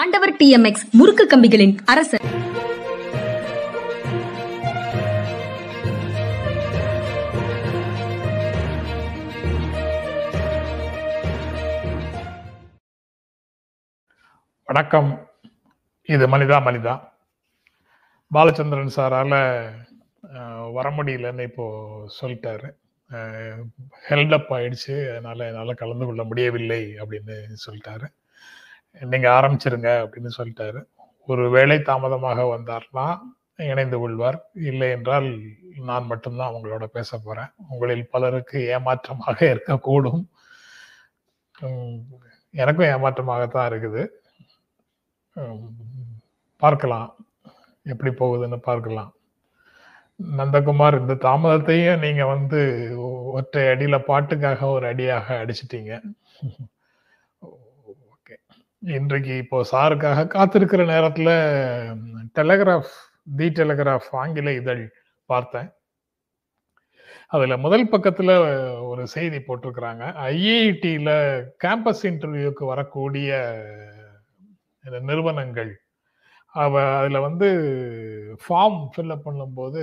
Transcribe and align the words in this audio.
ஆண்டவர் 0.00 0.32
டிஎம்எக்ஸ் 0.32 0.82
முறுக்கு 0.92 1.24
கம்பிகளின் 1.26 1.76
அரசர். 1.84 2.24
வணக்கம். 14.64 15.30
இது 16.02 16.28
மனிதா 16.28 16.58
மனிதா. 16.68 16.94
பாலச்சந்திரன் 18.34 18.94
சாரால 18.96 19.34
வர 20.72 20.90
முடியலன்னு 20.90 21.42
இப்போ 21.42 21.66
சொல்லிட்டாரு. 22.20 22.70
ஹெல்டப் 24.08 24.52
ஆயிடுச்சு. 24.58 25.10
அதனால 25.10 25.46
என்னால் 25.46 25.80
கலந்து 25.82 26.06
கொள்ள 26.06 26.24
முடியவில்லை 26.24 26.84
அப்படின்னு 26.94 27.36
சொல்லிட்டாரு. 27.66 28.06
நீங்க 29.00 29.28
ஆரம்பிச்சிருங்க 29.30 29.88
அப்படின்னு 30.02 30.30
சொல்லிட்டாரு. 30.38 30.80
ஒரு 31.26 31.50
வேலை 31.50 31.78
தாமதமாக 31.82 32.42
வந்தார்னா 32.42 33.06
இணைந்து 33.56 33.98
கொள்வார். 33.98 34.38
இல்லை 34.54 34.90
என்றால் 34.90 35.28
நான் 35.88 36.06
மட்டும்தான் 36.06 36.54
உங்களோட 36.54 36.84
பேச 36.84 37.18
போறேன். 37.18 37.50
உங்களில் 37.68 38.10
பலருக்கு 38.10 38.58
ஏமாற்றமாக 38.68 39.38
இருக்கக்கூடும். 39.54 40.22
எனக்கும் 42.50 42.90
ஏமாற்றமாகத்தான் 42.94 43.68
இருக்குது. 43.70 44.02
பார்க்கலாம். 46.56 47.10
எப்படி 47.82 48.10
போகுதுன்னு 48.10 48.56
பார்க்கலாம். 48.56 49.10
நந்தகுமார் 50.36 51.00
இந்த 51.00 51.14
தாமதத்தையும் 51.14 51.98
நீங்க 51.98 52.26
வந்து 52.26 52.60
ஒற்றை 53.32 53.64
அடியில 53.64 53.96
பாட்டுக்காக 54.10 54.60
ஒரு 54.76 54.86
அடியாக 54.86 55.34
அடிச்சிட்டீங்க. 55.42 56.00
இன்றைக்கு 58.94 59.36
இப்போ 59.42 59.58
சாருக்காக 59.70 60.20
காத்திருக்கிற 60.32 60.82
நேரத்தில் 60.90 61.30
டெலகிராஃப் 62.38 62.92
தி 63.38 63.46
டெலகிராஃப் 63.58 64.06
ஆங்கில 64.20 64.52
இதழ் 64.52 64.82
பார்த்தேன். 65.30 65.68
அதில் 67.34 67.62
முதல் 67.64 67.86
பக்கத்தில் 67.88 68.32
ஒரு 68.90 69.02
செய்தி 69.14 69.38
போட்டிருக்கிறாங்க. 69.38 70.04
ஐஐடியில் 70.30 71.12
கேம்பஸ் 71.64 72.04
இன்டர்வியூக்கு 72.10 72.64
வரக்கூடிய 72.64 73.30
நிறுவனங்கள் 75.10 75.72
அவ 76.54 76.84
அதில் 76.98 77.24
வந்து 77.28 77.48
ஃபார்ம் 78.44 78.80
ஃபில்அப் 78.92 79.26
பண்ணும்போது 79.28 79.82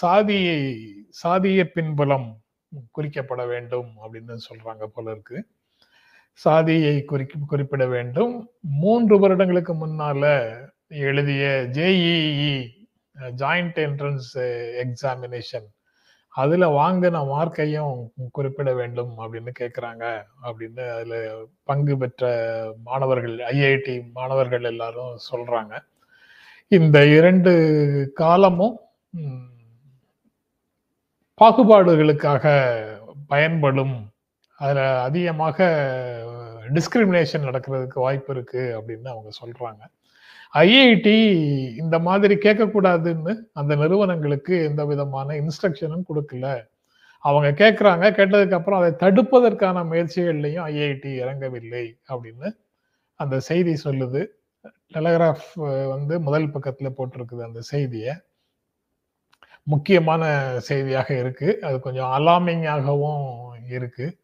சாதியை 0.00 0.60
சாதிய 1.22 1.64
பின்புலம் 1.76 2.28
குறிக்கப்பட 2.98 3.44
வேண்டும் 3.46 3.90
அப்படின்னு 4.04 4.36
சொல்கிறாங்க 4.48 4.86
போல 4.86 5.06
இருக்குது 5.14 5.42
சாதியை 6.42 6.94
குறி 7.04 7.24
குறிப்பிட 7.50 7.84
வேண்டும். 7.86 8.34
மூன்று 8.82 9.14
வருடங்களுக்கு 9.18 9.72
முன்னால 9.80 10.22
எழுதிய 11.06 11.44
ஜேஇஇ 11.76 12.54
ஜாயிண்ட் 13.40 13.78
என்ட்ரன்ஸ் 13.86 14.30
எக்ஸாமினேஷன் 14.84 15.68
அதுல 16.34 16.64
வாங்கின 16.78 17.20
மார்க்கையும் 17.30 17.94
குறிப்பிட 18.36 18.70
வேண்டும் 18.80 19.12
அப்படின்னு 19.18 19.52
கேட்குறாங்க 19.60 20.04
அப்படின்னு 20.44 20.84
அதுல 20.96 21.14
பங்கு 21.70 21.94
பெற்ற 22.02 22.30
மாணவர்கள் 22.84 23.36
ஐஐடி 23.52 23.96
மாணவர்கள் 24.18 24.68
எல்லாரும் 24.72 25.16
சொல்றாங்க. 25.30 25.74
இந்த 26.70 26.98
இரண்டு 27.16 27.52
காலமும் 28.14 28.76
பாகுபாடுகளுக்காக 31.40 32.44
பயன்படும். 33.32 33.96
அதில் 34.58 34.82
அதிகமாக 35.08 35.58
டிஸ்கிரிமினேஷன் 36.74 37.46
நடக்கிறதுக்கு 37.48 37.94
வாய்ப்பு 37.94 38.34
இருக்கு 38.34 38.82
அப்படின்னு 38.82 39.08
அவங்க 39.08 39.28
சொல்றாங்க. 39.42 39.80
ஐஐடி 40.54 41.36
இந்த 41.76 41.98
மாதிரி 41.98 42.34
கேட்கக்கூடாதுன்னு 42.34 43.36
அந்த 43.52 43.74
நிறுவனங்களுக்கு 43.74 44.64
எந்த 44.64 44.84
விதமான 44.84 45.34
இன்ஸ்ட்ரக்ஷனும் 45.34 46.04
கொடுக்கல. 46.14 46.66
அவங்க 47.18 47.70
கேட்குறாங்க 47.70 48.10
கேட்டதுக்கு 48.10 48.52
அப்புறம் 48.52 48.80
அதை 48.80 48.92
தடுப்பதற்கான 48.92 49.84
முயற்சிகள்லையும் 49.84 50.64
ஐஐடி 50.66 51.14
இறங்கவில்லை 51.16 51.98
அப்படின்னு 52.08 52.56
அந்த 53.14 53.40
செய்தி 53.40 53.76
சொல்லுது. 53.84 54.26
டெலகிராஃப் 54.94 55.88
வந்து 55.88 56.20
முதல் 56.20 56.50
பக்கத்தில் 56.50 56.94
போட்டிருக்குது 56.98 57.42
அந்த 57.42 57.60
செய்தியை. 57.60 58.14
முக்கியமான 59.62 60.54
செய்தியாக 60.58 61.18
இருக்கு. 61.18 61.58
அது 61.62 61.80
கொஞ்சம் 61.80 62.06
அலாமிங்காகவும் 62.06 63.26
இருக்கு. 63.68 64.19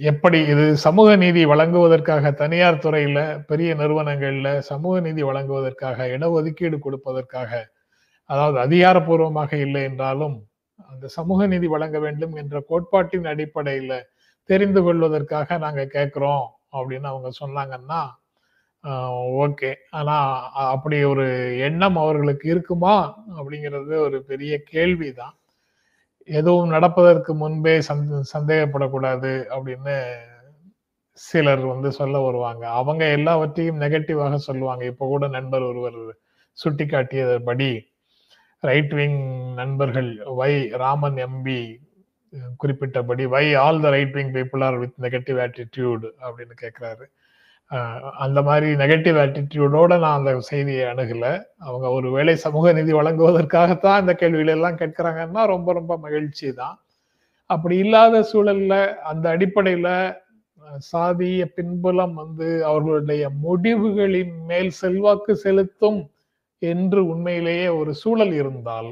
எப்படி 0.00 0.38
இது 0.44 0.64
சமூக 0.76 1.16
நீதி 1.16 1.42
வழங்குவதற்காக 1.44 2.30
தனியார் 2.32 2.82
துறையில 2.82 3.18
பெரிய 3.46 3.70
நிறுவனங்கள்ல 3.74 4.48
சமூக 4.64 4.94
நீதி 5.00 5.22
வழங்குவதற்காக 5.22 6.06
இடஒதுக்கீடு 6.08 6.78
கொடுப்பதற்காக 6.78 7.50
அதாவது 8.30 8.58
அதிகாரப்பூர்வமாக 8.58 9.52
இல்லை 9.58 9.82
என்றாலும் 9.82 10.36
அந்த 10.90 11.06
சமூக 11.08 11.46
நீதி 11.46 11.66
வழங்க 11.66 11.98
வேண்டும் 11.98 12.34
என்ற 12.36 12.60
கோட்பாட்டின் 12.68 13.26
அடிப்படையில 13.26 13.92
தெரிந்து 14.48 14.80
கொள்வதற்காக 14.82 15.58
நாங்க 15.58 15.82
கேட்கிறோம் 15.86 16.46
அப்படின்னு 16.72 17.08
அவங்க 17.12 17.30
சொன்னாங்கன்னா 17.42 18.00
ஓகே. 19.44 19.70
ஆனா 19.90 20.16
அப்படி 20.66 20.96
ஒரு 21.04 21.26
எண்ணம் 21.68 21.96
அவர்களுக்கு 21.96 22.46
இருக்குமா 22.48 22.94
அப்படிங்கிறது 23.38 23.94
ஒரு 24.00 24.18
பெரிய 24.22 24.54
கேள்விதான். 24.64 25.34
எதுவும் 26.28 26.68
நடப்பதற்கு 26.68 27.34
முன்பே 27.34 27.74
சந்த 27.80 28.20
சந்தேகப்படக்கூடாது 28.34 29.32
அப்படின்னு 29.54 29.96
சிலர் 31.18 31.64
வந்து 31.66 31.92
சொல்ல 31.92 32.20
வருவாங்க. 32.20 32.64
அவங்க 32.70 33.04
எல்லாவற்றையும் 33.08 33.80
நெகட்டிவாக 33.80 34.34
சொல்லுவாங்க. 34.34 34.84
இப்போ 34.84 35.06
கூட 35.06 35.28
நண்பர் 35.28 35.62
ஒருவர் 35.62 35.98
சுட்டி 36.58 36.86
காட்டியபடி 36.86 37.70
ரைட் 38.62 38.92
விங் 38.94 39.20
நண்பர்கள் 39.54 40.10
வை 40.40 40.52
ராமன் 40.82 41.18
எம்பி 41.26 41.60
குறிப்பிட்டபடி 42.62 43.24
why 43.28 43.44
all 43.54 43.80
the 43.80 43.90
right 43.90 44.12
wing 44.12 44.32
people 44.32 44.64
are 44.64 44.78
with 44.78 44.96
negative 45.02 45.38
attitude 45.44 46.08
அப்படின்னு 46.26 46.54
கேட்குறாரு 46.62 47.06
அந்த 48.24 48.38
மாதிரி 48.48 48.68
நெகட்டிவ் 48.82 49.16
ஆட்டிடியூடோட 49.22 49.92
நான் 50.02 50.18
அந்த 50.18 50.32
செய்தியை 50.50 50.84
அணுகல. 50.92 51.26
அவங்க 51.66 51.86
ஒரு 51.96 52.08
வேலை 52.16 52.34
சமூக 52.44 52.72
நிதி 52.78 52.92
வழங்குவதற்காகத்தான் 52.98 54.00
இந்த 54.02 54.14
கேள்வியில 54.22 54.56
எல்லாம் 54.58 54.80
கேட்கிறாங்கன்னா 54.82 55.42
ரொம்ப 55.54 55.72
ரொம்ப 55.78 55.92
மகிழ்ச்சி 56.06 56.48
தான். 56.62 56.76
அப்படி 57.50 57.76
இல்லாத 57.84 58.22
சூழல்ல 58.32 58.74
அந்த 59.12 59.26
அடிப்படையில 59.36 59.88
சாதிய 60.90 61.42
பின்புலம் 61.56 62.14
வந்து 62.22 62.48
அவர்களுடைய 62.70 63.24
முடிவுகளின் 63.44 64.34
மேல் 64.50 64.72
செல்வாக்கு 64.82 65.34
செலுத்தும் 65.44 66.00
என்று 66.62 67.00
உண்மையிலேயே 67.12 67.68
ஒரு 67.80 67.92
சூழல் 68.02 68.34
இருந்தால் 68.40 68.90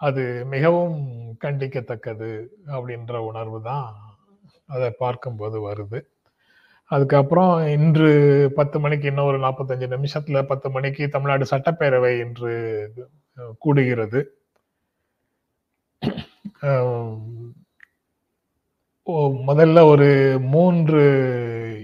அது 0.00 0.22
மிகவும் 0.54 0.98
கண்டிக்கத்தக்கது 1.44 2.30
அப்படின்ற 2.74 3.14
உணர்வு 3.30 3.58
தான் 3.62 3.88
அதை 4.68 4.88
பார்க்கும்போது 5.02 5.58
வருது. 5.68 5.98
அதுக்கப்புறம் 6.88 7.66
இன்று 7.66 8.52
பத்து 8.54 8.80
மணிக்கு 8.80 9.06
இன்னும் 9.06 9.24
ஒரு 9.24 9.38
நாற்பத்தஞ்சு 9.38 9.94
நிமிஷத்துல 9.94 10.42
பத்து 10.42 10.70
மணிக்கு 10.70 11.08
தமிழ்நாடு 11.08 11.46
சட்டப்பேரவை 11.50 12.18
இன்று 12.18 12.92
கூடுகிறது. 13.64 14.24
ஓ, 19.02 19.28
முதல்ல 19.46 19.84
ஒரு 19.84 20.38
மூன்று 20.40 21.02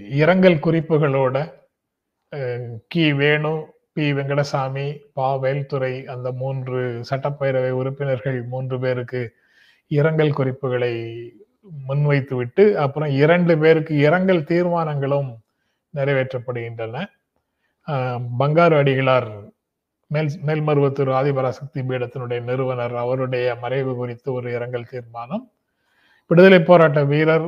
இரங்கல் 0.09 0.53
குறிப்புகளோட 0.53 1.53
கி. 2.87 3.13
வேணு 3.13 3.65
பி. 3.93 4.13
வெங்கடசாமி 4.13 4.99
பா. 5.13 5.35
வேல்துறை 5.35 6.07
அந்த 6.07 6.31
மூன்று 6.31 7.03
சட்டப்பேரவை 7.09 7.69
உறுப்பினர்கள் 7.69 8.43
மூன்று 8.43 8.79
பேருக்கு 8.79 9.33
இரங்கல் 9.87 10.33
குறிப்புகளை 10.33 10.93
முன்வைத்து 11.87 12.33
விட்டு 12.35 12.63
அப்புறம் 12.79 13.11
இரண்டு 13.23 13.53
பேருக்கு 13.57 13.93
இரங்கல் 13.97 14.47
தீர்மானங்களும் 14.51 15.29
நிறைவேற்றப்படுகின்றன. 15.93 17.05
பங்காரு 18.39 18.75
அடிகளார் 18.81 19.29
மேல் 20.11 20.29
மேல்மருவத்தூர் 20.47 21.11
ஆதிபராசக்தி 21.19 21.81
பீடத்தினுடைய 21.89 22.39
நிறுவனர் 22.41 22.95
அவருடைய 22.95 23.47
மறைவு 23.61 23.91
குறித்து 23.95 24.29
ஒரு 24.33 24.47
இரங்கல் 24.51 24.89
தீர்மானம். 24.91 25.43
விடுதலை 26.27 26.59
போராட்ட 26.61 26.99
வீரர் 27.03 27.47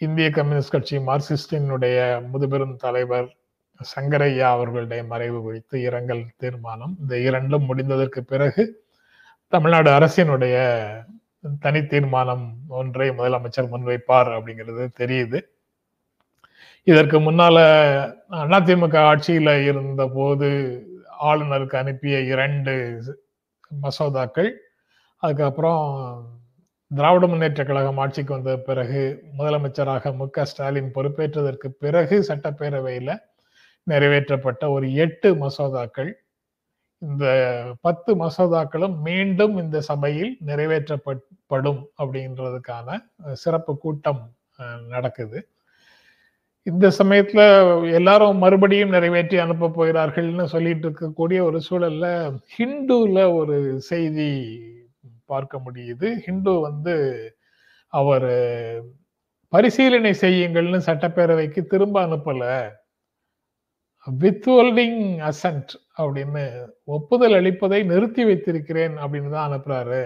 இந்திய 0.00 0.28
கம்யூனிஸ்ட் 0.30 0.74
கட்சி 0.74 0.96
மார்க்சிஸ்டினுடைய 1.08 1.98
முதுபெரும் 2.32 2.76
தலைவர் 2.76 3.28
சங்கரையா 3.94 4.48
அவர்களுடைய 4.56 5.02
மறைவு 5.04 5.38
குறித்து 5.42 5.76
இரங்கல் 5.80 6.24
தீர்மானம். 6.36 6.94
இந்த 7.00 7.14
இரண்டும் 7.18 7.66
முடிந்ததற்கு 7.68 8.20
பிறகு 8.32 8.64
தமிழ்நாடு 9.52 9.90
அரசினுடைய 9.90 10.56
தனி 11.60 11.86
தீர்மானம் 11.86 12.54
ஒன்றை 12.68 13.10
முதலமைச்சர் 13.10 13.72
முன்வைப்பார் 13.72 14.30
அப்படிங்கிறது 14.36 14.84
தெரியுது. 14.98 15.40
இதற்கு 16.82 17.20
முன்னால 17.20 17.56
அதிமுக 18.30 18.96
ஆட்சியில 19.10 19.64
இருந்த 19.64 20.08
போது 20.08 20.48
ஆளுநருக்கு 21.22 21.76
அனுப்பிய 21.76 22.20
இரண்டு 22.20 22.72
மசோதாக்கள் 23.82 24.50
அதுக்கப்புறம் 25.22 25.82
திராவிட 26.90 27.26
முன்னேற்ற 27.26 27.64
கழகம் 27.64 27.98
ஆட்சிக்கு 27.98 28.34
வந்த 28.34 28.56
பிறகு 28.56 29.22
முதலமைச்சராக 29.38 30.16
மு 30.16 30.26
க 30.30 30.44
ஸ்டாலின் 30.44 30.90
பொறுப்பேற்றதற்கு 30.94 31.66
பிறகு 31.66 32.24
சட்டப்பேரவையில 32.28 33.16
நிறைவேற்றப்பட்ட 33.90 34.68
ஒரு 34.68 34.94
எட்டு 34.94 35.34
மசோதாக்கள். 35.34 36.12
இந்த 37.02 37.24
பத்து 37.80 38.10
மசோதாக்களும் 38.16 38.94
மீண்டும் 38.98 39.54
இந்த 39.56 39.78
சபையில் 39.80 40.32
நிறைவேற்றப்படும் 40.46 41.80
அப்படின்றதுக்கான 42.02 42.88
சிறப்பு 43.34 43.72
கூட்டம் 43.78 44.22
நடக்குது. 44.88 45.38
இந்த 46.66 46.86
சமயத்துல 46.98 47.42
எல்லாரும் 47.92 48.38
மறுபடியும் 48.38 48.94
நிறைவேற்றி 48.96 49.38
அனுப்ப 49.38 49.70
போகிறார்கள்னு 49.78 50.46
சொல்லிட்டு 50.54 50.86
இருக்கக்கூடிய 50.90 51.38
ஒரு 51.48 51.58
சூழல்ல 51.68 52.06
ஹிந்துல 52.56 53.18
ஒரு 53.40 53.56
செய்தி 53.90 54.30
பார்க்க 55.24 55.60
முடியுது. 55.66 56.08
ஹிந்து 56.26 56.54
வந்து 56.60 56.94
அவர் 57.92 58.30
பரிசீலனை 59.52 60.12
செய்யுங்கள்னு 60.22 60.80
சட்டப்பேரவைக்கு 60.88 61.62
திரும்ப 61.72 61.96
அனுப்பல. 62.06 62.44
வித்ஹோல்டிங் 64.06 65.00
அசன்ட் 65.28 65.72
அப்படின்னு 66.00 66.42
ஒப்புதல் 66.96 67.36
அளிப்பதை 67.38 67.80
நிறுத்தி 67.92 68.22
வைத்திருக்கிறேன் 68.28 68.94
அப்படின்னு 69.02 69.30
தான் 69.34 69.48
அனுப்புறாரு. 69.48 70.02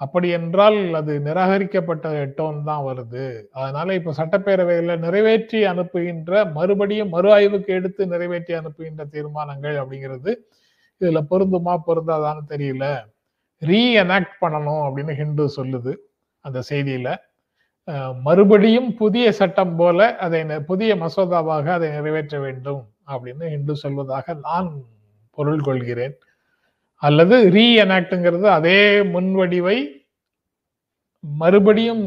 அப்படி 0.00 0.28
என்றால் 0.36 0.78
அது 1.00 1.12
நிராகரிக்கப்பட்ட 1.26 2.06
டோன் 2.38 2.58
தான் 2.68 2.84
வருது. 2.88 3.24
அதனால 3.60 3.94
இப்ப 3.98 4.14
சட்டப்பேரவையில 4.20 4.96
நிறைவேற்றி 5.04 5.60
அனுப்புகின்ற 5.72 6.44
மறுபடியும் 6.56 7.12
மறு 7.16 7.28
ஆய்வுக்கு 7.36 7.70
எடுத்து 7.78 8.02
நிறைவேற்றி 8.14 8.54
அனுப்புகின்ற 8.60 9.04
தீர்மானங்கள் 9.16 9.76
அப்படிங்கிறது 9.82 10.32
இதுல 11.00 11.20
பொருந்துமா 11.32 11.74
பொருந்தாதான்னு 11.88 12.44
தெரியல. 12.54 12.86
ரீஎனாக்ட் 13.62 14.36
பண்ணணும் 14.42 14.82
அப்படின்னு 14.86 15.14
ஹிந்து 15.20 15.44
சொல்லுது 15.58 15.92
அந்த 16.44 16.58
செய்தியில. 16.70 17.08
மறுபடியும் 18.26 18.90
புதிய 19.02 19.26
சட்டம் 19.40 19.76
போல 19.80 20.00
அதை 20.26 20.40
புதிய 20.70 20.94
மசோதாவாக 20.96 21.66
அதை 21.78 21.88
நிறைவேற்ற 21.96 22.36
வேண்டும். 22.46 22.82
அப்படின்னு 23.06 23.46
என்று 23.56 23.74
சொல்வதாக 23.82 24.36
நான் 24.40 24.68
பொருள் 25.30 25.60
கொள்கிறேன். 25.60 26.14
அல்லது 27.02 27.36
ரீஎனாக்ட்ங்கிறது 27.50 28.46
அதே 28.58 28.80
முன்வடிவை 29.14 29.78
மறுபடியும் 31.24 32.04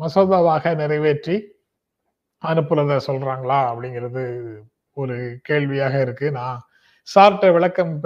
மசோதாவாக 0.00 0.74
நிறைவேற்றி 0.74 1.36
அனுப்புறத 2.42 2.98
சொல்றாங்களா 3.06 3.58
அப்படிங்கிறது 3.72 4.22
ஒரு 4.92 5.16
கேள்வியாக 5.42 6.00
இருக்கு. 6.00 6.26
நான் 6.30 6.62
சார்ட்ட 7.08 7.52
விளக்கம் 7.52 8.02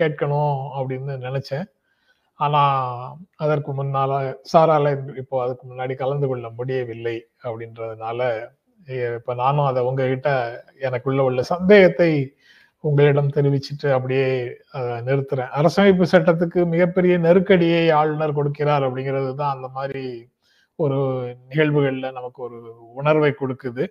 கேட்கணும் 0.00 0.56
அப்படின்னு 0.78 1.12
நினைச்சேன். 1.26 1.66
ஆனா 2.34 2.62
அதற்கு 3.36 3.70
முன்னால 3.78 4.12
சாரால 4.52 5.16
இப்போ 5.16 5.42
அதுக்கு 5.44 5.64
முன்னாடி 5.68 5.94
கலந்து 5.94 6.26
கொள்ள 6.28 6.46
முடியவில்லை 6.50 7.16
அப்படின்றதுனால 7.44 8.20
இப்ப 8.88 9.34
நானும் 9.34 9.68
அதை 9.70 9.80
உங்ககிட்ட 9.88 10.28
எனக்குள்ள 10.88 11.20
உள்ள 11.28 11.40
சந்தேகத்தை 11.52 12.10
உங்களிடம் 12.84 13.34
தெரிவிச்சிட்டு 13.36 13.88
அப்படியே 13.96 14.26
நிறுத்துறேன். 15.08 15.50
அரசமைப்பு 15.58 16.04
சட்டத்துக்கு 16.12 16.60
மிகப்பெரிய 16.74 17.14
நெருக்கடியை 17.26 17.82
ஆளுநர் 18.00 18.38
கொடுக்கிறார் 18.38 18.86
அப்படிங்கிறது 18.88 19.30
தான் 19.40 19.54
அந்த 19.56 19.68
மாதிரி 19.78 20.04
ஒரு 20.78 20.98
நிகழ்வுகளில் 21.50 22.16
நமக்கு 22.18 22.40
ஒரு 22.46 22.58
உணர்வை 23.00 23.32
கொடுக்குது. 23.40 23.84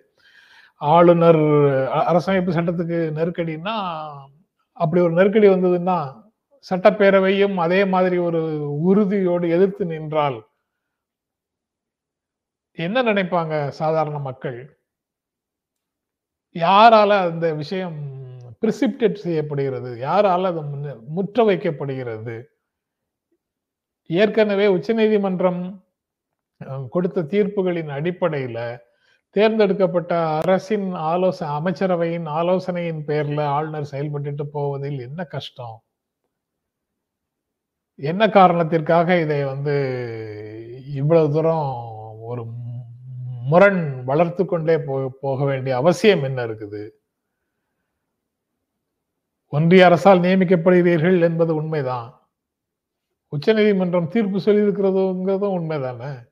ஆளுநர் 0.80 1.42
அரசமைப்பு 2.10 2.52
சட்டத்துக்கு 2.58 2.98
நெருக்கடின்னா 3.18 3.76
அப்படி 4.80 5.00
ஒரு 5.06 5.14
நெருக்கடி 5.18 5.48
வந்ததுன்னா 5.50 5.98
சட்டப்பேரவையும் 6.66 7.56
அதே 7.64 7.80
மாதிரி 7.94 8.16
ஒரு 8.28 8.40
உறுதியோடு 8.90 9.46
எதிர்த்து 9.56 9.84
நின்றால் 9.92 10.38
என்ன 12.78 13.02
நினைப்பாங்க 13.02 13.54
சாதாரண 13.80 14.18
மக்கள்? 14.28 14.58
யாரால 16.54 17.08
அந்த 17.08 17.54
விஷயம் 17.54 17.98
பிரிசிப்டேட் 18.60 19.14
செய்யப்படுகிறது? 19.14 19.90
யாரால 19.94 20.44
அது 20.44 20.62
முன்ன- 20.62 21.06
முற்ற 21.06 21.44
வைக்கப்படுகிறது 21.44 22.42
ஏற்கனவே 24.06 24.66
உச்சநீதிமன்றம் 24.66 25.84
கொடுத்த 26.90 27.22
தீர்ப்புகளின் 27.22 27.88
அடிப்படையில் 27.88 28.78
தேர்ந்தெடுக்கப்பட்ட 29.30 30.18
அரசின் 30.18 30.92
ஆலோசனை 30.92 31.54
அமைச்சரவையின் 31.54 32.28
ஆலோசனையின் 32.28 33.04
பேர்ல 33.04 33.42
ஆளுநர் 33.42 33.88
செயல்பட்டுட்டு 33.90 34.42
போவதில் 34.42 34.98
என்ன 34.98 35.24
கஷ்டம்? 35.24 35.82
என்ன 37.94 38.28
காரணத்திற்காக 38.28 39.20
இதை 39.20 39.44
வந்து 39.44 39.76
இவ்வளவு 40.94 41.32
தூரம் 41.32 41.86
ஒரு 42.20 42.44
முரண் 43.42 44.04
வளர்த்து 44.04 44.44
கொண்டே 44.44 44.76
போ- 44.76 45.08
போக 45.20 45.44
வேண்டிய 45.44 45.76
அவசியம் 45.76 46.22
என்ன 46.22 46.46
இருக்குது? 46.46 46.90
ஒன்றிய 49.46 49.84
அரசால் 49.84 50.20
நியமிக்கப்படுகிறீர்கள் 50.20 51.20
என்பது 51.20 51.54
உண்மைதான். 51.54 52.28
உச்சநீதிமன்றம் 53.28 54.08
தீர்ப்பு 54.08 54.38
சொல்லியிருக்கிறதுங்கிறதும் 54.38 55.60
உண்மைதானே? 55.60 56.28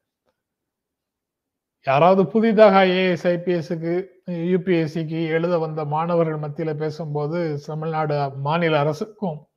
யாராவது 1.84 2.26
புதிதாக 2.26 2.84
ஐஏஎஸ் 2.84 3.26
ஐபிஎஸ்க்கு 3.26 4.06
யூபிஎஸ்சிக்கு 4.30 5.26
எழுத 5.26 5.58
வந்த 5.58 5.84
மாணவர்கள் 5.84 6.36
மத்தியில் 6.36 6.76
பேசும்போது 6.76 7.60
தமிழ்நாடு 7.66 8.30
மாநில 8.30 8.78
அரசுக்கும் 8.78 9.48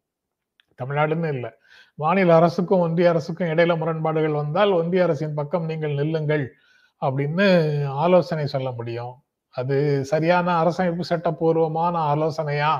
தமிழ்நாடுன்னு 0.83 1.33
இல்லை 1.33 1.50
மாநில 1.95 2.36
அரசுக்கும் 2.36 2.80
ஒன்றிய 2.80 3.09
அரசுக்கும் 3.09 3.48
இடையில 3.48 3.77
முரண்பாடுகள் 3.77 4.31
வந்தால் 4.31 4.71
ஒன்றிய 4.71 5.03
அரசின் 5.03 5.33
பக்கம் 5.33 5.65
நீங்கள் 5.65 5.94
நில்லுங்கள். 5.94 6.56
அப்படின்னு 7.01 7.86
ஆலோசனை 7.86 8.48
சொல்ல 8.48 8.71
முடியும். 8.71 9.13
அது 9.50 10.06
சரியான 10.06 10.63
அரசமைப்பு 10.63 11.01
சட்டப்பூர்வமான 11.09 12.15
ஆலோசனையா? 12.15 12.80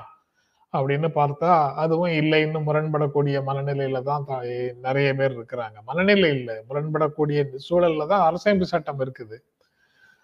அப்படின்னு 0.78 1.10
பார்த்தா 1.16 1.74
அதுவும் 1.74 2.10
இல்லைன்னு 2.10 2.62
முரண்படக்கூடிய 2.66 3.42
மனநிலையில 3.48 4.02
தான் 4.02 4.24
தா- 4.28 4.76
நிறைய 4.76 5.14
பேர் 5.14 5.40
இருக்கிறாங்க. 5.40 5.84
மனநிலை 5.86 6.30
இல்லை. 6.30 6.56
முரண்படக்கூடிய 6.70 7.46
சூழல்ல 7.70 8.08
தான் 8.08 8.34
அரசமைப்பு 8.34 8.62
சட்டம் 8.62 9.00
இருக்குது. 9.00 9.38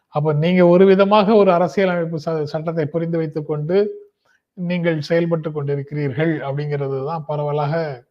அப்ப 0.07 0.33
நீங்க 0.33 0.65
ஒரு 0.65 0.85
விதமாக 0.85 1.33
ஒரு 1.33 1.51
அரசியலமைப்பு 1.51 2.19
ச- 2.25 2.43
சட்டத்தை 2.43 2.85
புரிந்து 2.85 3.17
வைத்து 3.17 3.45
கொண்டு 3.45 4.05
நீங்கள் 4.53 5.01
செயல்பட்டு 5.01 5.51
கொண்டிருக்கிறீர்கள் 5.51 6.39
அப்படிங்கிறது 6.39 7.05
தான் 7.05 7.23
பரவலாக 7.27 8.03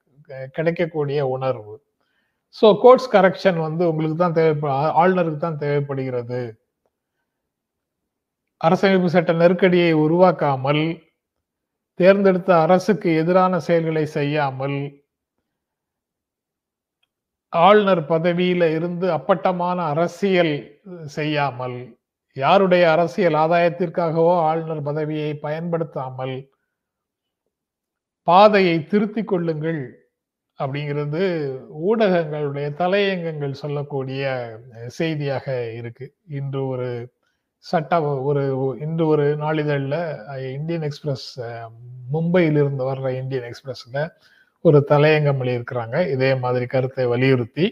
கிடைக்கக்கூடிய 0.52 1.26
உணர்வு. 1.26 1.80
ஸோ 2.58 2.66
கோர்ட்ஸ் 2.82 3.10
கரெக்ஷன் 3.14 3.58
வந்து 3.66 3.82
உங்களுக்கு 3.90 4.18
தான் 4.22 4.36
தேவைப்ப 4.38 4.68
ஆளுநருக்கு 5.02 5.40
தான் 5.46 5.62
தேவைப்படுகிறது. 5.64 6.40
அரசமைப்பு 8.60 9.08
சட்ட 9.14 9.32
நெருக்கடியை 9.42 9.90
உருவாக்காமல் 10.04 10.84
தேர்ந்தெடுத்த 12.00 12.50
அரசுக்கு 12.66 13.10
எதிரான 13.22 13.58
செயல்களை 13.66 14.04
செய்யாமல் 14.18 14.78
ஆளுநர் 17.52 18.02
பதவியில 18.12 18.64
இருந்து 18.76 19.06
அப்பட்டமான 19.18 19.78
அரசியல் 19.92 20.54
செய்யாமல் 21.16 21.78
யாருடைய 22.36 22.84
அரசியல் 22.94 23.36
ஆதாயத்திற்காகவோ 23.42 24.34
ஆளுநர் 24.48 24.82
பதவியை 24.88 25.30
பயன்படுத்தாமல் 25.44 26.36
பாதையை 28.28 28.76
திருத்திக் 28.90 29.30
கொள்ளுங்கள். 29.30 29.82
அப்படிங்கிறது 30.58 31.22
ஊடகங்களுடைய 31.88 32.66
தலையங்கங்கள் 32.74 33.52
சொல்லக்கூடிய 33.52 34.22
செய்தியாக 34.88 35.72
இருக்கு. 35.72 36.14
இன்று 36.28 36.66
ஒரு 36.66 36.88
சட்ட 37.58 38.02
ஒரு 38.02 38.76
இன்று 38.80 39.06
ஒரு 39.06 39.36
நாளிதழில் 39.36 39.98
இந்தியன் 40.52 40.82
எக்ஸ்பிரஸ் 40.82 41.40
மும்பையிலிருந்து 42.12 42.84
வர்ற 42.90 43.12
இந்தியன் 43.14 43.52
எக்ஸ்பிரஸ்ல 43.52 44.00
ஒரு 44.60 44.84
தலையங்கம் 44.90 45.40
எழுதியிருக்கிறாங்க 45.42 46.10
இதே 46.10 46.34
மாதிரி 46.34 46.66
கருத்தை 46.66 47.06
வலியுறுத்தி. 47.06 47.66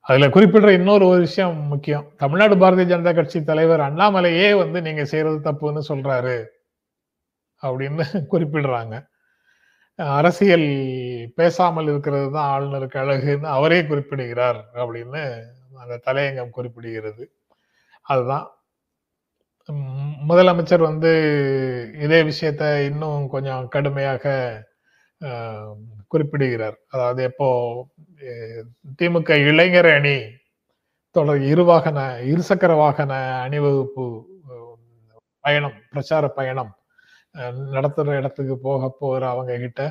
அதில் 0.00 0.32
குறிப்பிடுற 0.32 0.68
இன்னொரு 0.70 1.06
ஒரு 1.06 1.20
விஷயம் 1.20 1.56
முக்கியம். 1.66 2.06
தமிழ்நாடு 2.16 2.56
பாரதிய 2.56 2.86
ஜனதா 2.92 3.14
கட்சி 3.14 3.44
தலைவர் 3.44 3.80
அண்ணாமலையே 3.80 4.56
வந்து 4.58 4.82
நீங்க 4.82 5.04
செய்யறது 5.04 5.38
தப்புன்னு 5.50 5.82
சொல்றாரு 5.88 6.36
அப்படின்னு 7.62 8.04
குறிப்பிடுறாங்க. 8.32 8.94
அரசியல் 10.00 10.68
பேசாமல் 11.34 11.86
இருக்கிறது 11.86 12.32
தான் 12.32 12.50
ஆளுநருக்கு 12.54 12.98
அழகுன்னு 12.98 13.48
அவரே 13.48 13.84
குறிப்பிடுகிறார் 13.86 14.60
அப்படின்னு 14.74 15.22
அந்த 15.78 16.00
தலையங்கம் 16.06 16.56
குறிப்பிடுகிறது. 16.56 17.24
அதுதான். 18.02 18.46
முதலமைச்சர் 20.28 20.78
வந்து 20.78 21.10
இதே 22.00 22.22
விஷயத்த 22.22 22.84
இன்னும் 22.84 23.28
கொஞ்சம் 23.28 23.68
கடுமையாக 23.68 24.24
குறிப்பிடுகிறார். 26.08 26.76
அதாவது 26.88 27.22
எப்போ 27.22 27.48
திமுக 28.98 29.30
இளைஞர் 29.30 29.86
அணி 29.86 30.16
தொடர் 31.10 31.40
இருவாகன 31.40 31.98
இருசக்கர 32.32 32.76
வாகன 32.76 33.38
அணிவகுப்பு 33.42 34.24
பயணம் 35.40 35.74
பிரச்சார 35.90 36.28
பயணம் 36.28 36.79
அஹ், 37.34 37.58
நடத்துற 37.74 38.16
இடத்துக்கு 38.16 38.56
போக 38.60 38.90
போற 39.00 39.22
அவங்க 39.30 39.52
கிட்ட 39.58 39.82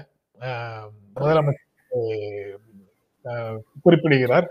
முதலமைச்சர் 1.16 1.68
குறிப்பிடுகிறார். 3.86 4.48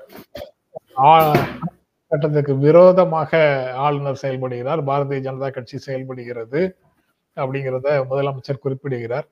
சட்டத்துக்கு 2.13 2.53
விரோதமாக 2.59 3.33
ஆளுநர் 3.79 4.21
செயல்படுகிறார். 4.23 4.81
பாரதிய 4.89 5.19
ஜனதா 5.27 5.49
கட்சி 5.51 5.79
செயல்படுகிறது 5.79 6.61
அப்படிங்கிறத 7.37 7.89
முதலமைச்சர் 8.11 8.65
குறிப்பிடுகிறார். 8.65 9.27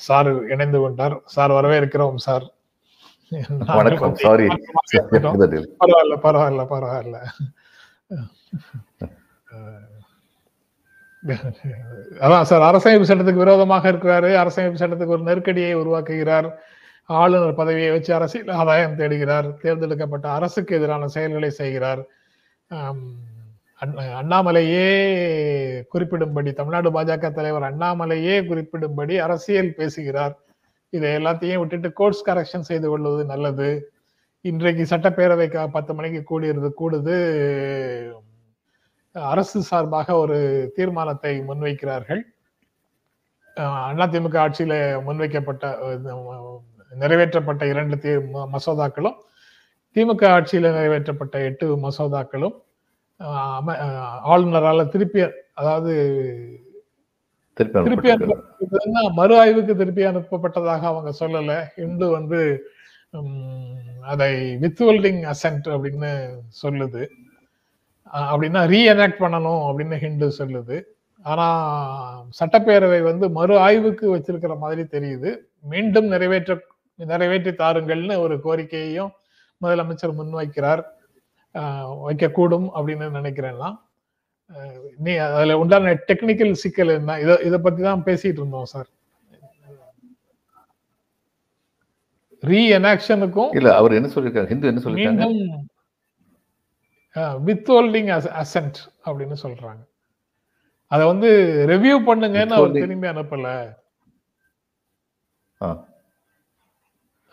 சார் 0.00 0.30
இணைந்து 0.48 0.78
கொண்டார். 0.80 1.16
சார் 1.28 1.52
வரவேற்கிறோம் 1.52 2.18
சார். 2.24 2.46
வணக்கம். 3.72 4.16
சாரி 4.18 4.46
பரவாயில்ல 5.80 6.16
பரவாயில்ல 6.24 6.64
பரவாயில்ல. 6.72 7.16
அதான் 12.20 12.42
சார் 12.42 12.74
அரசமைப்பு 12.74 13.04
சட்டத்துக்கு 13.04 13.34
விரோதமாக 13.34 13.92
இருக்கிறாரு. 13.92 14.46
அரசமைப்பு 14.46 14.74
சட்டத்துக்கு 14.74 15.06
ஒரு 15.06 15.22
நெருக்கடியை 15.22 15.76
உருவாக்குகிறார். 15.76 16.52
ஆளுநர் 17.04 17.54
பதவியை 17.54 17.90
வச்சு 17.90 18.14
அரசியல் 18.14 18.48
ஆதாயம் 18.48 18.98
தேடுகிறார். 18.98 19.60
தேர்ந்தெடுக்கப்பட்ட 19.60 20.30
அரசுக்கு 20.30 20.76
எதிரான 20.76 21.06
செயல்களை 21.06 21.50
செய்கிறார். 21.50 22.04
அண்ணா- 22.70 24.14
அண்ணாமலையே 24.22 25.04
குறிப்பிடும்படி 25.94 26.52
தமிழ்நாடு 26.52 27.00
பாஜக 27.00 27.32
தலைவர் 27.32 27.76
அண்ணாமலையே 27.76 28.44
குறிப்பிடும்படி 28.44 29.18
அரசியல் 29.18 29.74
பேசுகிறார். 29.74 30.38
இதை 30.88 31.16
எல்லாத்தையும் 31.16 31.58
விட்டுட்டு 31.58 31.92
கோர்ஸ் 31.92 32.28
கரெக்ஷன் 32.28 32.60
செய்து 32.60 32.88
கொள்வது 32.88 33.24
நல்லது. 33.24 33.90
இன்றைக்கு 34.40 34.96
சட்டப்பேரவை 34.96 35.66
பத்து 35.66 35.94
மணிக்கு 35.94 36.40
கூடியிருது 36.40 36.70
கூடுது. 36.80 38.12
அரசு 39.24 39.62
சார்பாக 39.62 40.16
ஒரு 40.16 40.38
தீர்மானத்தை 40.74 41.40
முன்வைக்கிறார்கள். 41.40 42.20
அஹ் 43.56 44.02
அதிமுக 44.04 44.36
ஆட்சியில 44.36 44.74
முன்வைக்கப்பட்ட 45.02 45.64
நிறைவேற்றப்பட்ட 46.92 47.62
இரண்டு 47.68 47.96
தீர் 47.96 48.22
மசோதாக்களும் 48.54 49.16
திமுக 49.96 50.22
ஆட்சியில 50.36 50.70
நிறைவேற்றப்பட்ட 50.72 51.44
எட்டு 51.44 51.66
மசோதாக்களும் 51.76 52.56
ஆளுநரால 54.30 54.88
திருப்பி 54.88 55.20
அதாவது 55.54 55.92
திருப்பி. 57.56 58.10
அனுப்பப்பட்டதுன்னா 58.10 59.12
மறு 59.12 59.38
ஆய்வுக்கு 59.38 59.76
திருப்பி 59.76 60.02
அனுப்பப்பட்டதாக 60.02 60.82
அவங்க 60.82 61.12
சொல்லல. 61.20 61.52
இந்து 61.76 62.08
வந்து 62.08 62.40
உம், 63.10 63.76
அதை 64.02 64.32
வித்ஹோல்டிங் 64.56 65.22
அசென்ட் 65.32 65.66
அப்படின்னு 65.66 66.10
சொல்லுது. 66.62 67.02
அப்படின்னா 68.12 68.60
ரீஎனாக்ட் 68.72 69.22
பண்ணணும் 69.22 69.62
அப்படின்னு 69.68 69.96
ஹிந்து 70.04 70.26
சொல்லுது. 70.38 70.76
ஆனா 71.24 71.46
சட்டப்பேரவை 72.38 73.00
வந்து 73.02 73.26
மறு 73.38 73.54
ஆய்வுக்கு 73.66 74.06
வச்சிருக்கிற 74.16 74.54
மாதிரி 74.64 74.82
தெரியுது. 74.94 75.30
மீண்டும் 75.72 76.08
நிறைவேற்ற 76.14 76.54
நிறைவேற்றி 76.98 77.52
தாருங்கள்னு 77.62 78.16
ஒரு 78.24 78.36
கோரிக்கையையும் 78.44 79.12
முதலமைச்சர் 79.60 80.18
முன்வைக்கிறார். 80.20 80.82
வைக்கக்கூடும் 82.06 82.68
அப்படின்னு 82.76 83.06
நினைக்கிறேன்னா 83.18 83.68
நீ 84.98 85.12
அதுல 85.26 85.54
உண்டான 85.60 85.92
டெக்னிக்கல் 86.08 86.52
சிக்கல் 86.62 86.92
என்ன? 86.96 87.14
இத 87.22 87.30
இத 87.48 87.56
பத்தி 87.64 87.80
தான் 87.86 88.04
பேசிட்டு 88.08 88.40
இருந்தோம் 88.42 88.68
சார். 88.72 88.88
ரீஎனாக்ஷனுக்கும் 92.42 93.54
இல்ல 93.58 93.68
அவர் 93.80 93.96
என்ன 93.98 94.10
சொல்லிருக்காரு? 94.14 94.50
ஹிந்து 94.52 94.70
என்ன 94.72 94.82
சொல்லிருக்காங்க? 94.84 95.26
வித்ஹோல்டிங் 97.16 98.44
அசென்ட் 98.44 98.74
அப்படின்னு 99.04 99.36
சொல்றாங்க. 99.42 99.86
அத 100.86 101.06
வந்து 101.06 101.28
ரிவ்யூ 101.68 102.08
பண்ணுங்கன்னு 102.08 102.50
அவர் 102.50 102.70
Withholding- 102.70 102.72
திரும்பி 102.72 103.06
அனுப்பல. 103.06 103.76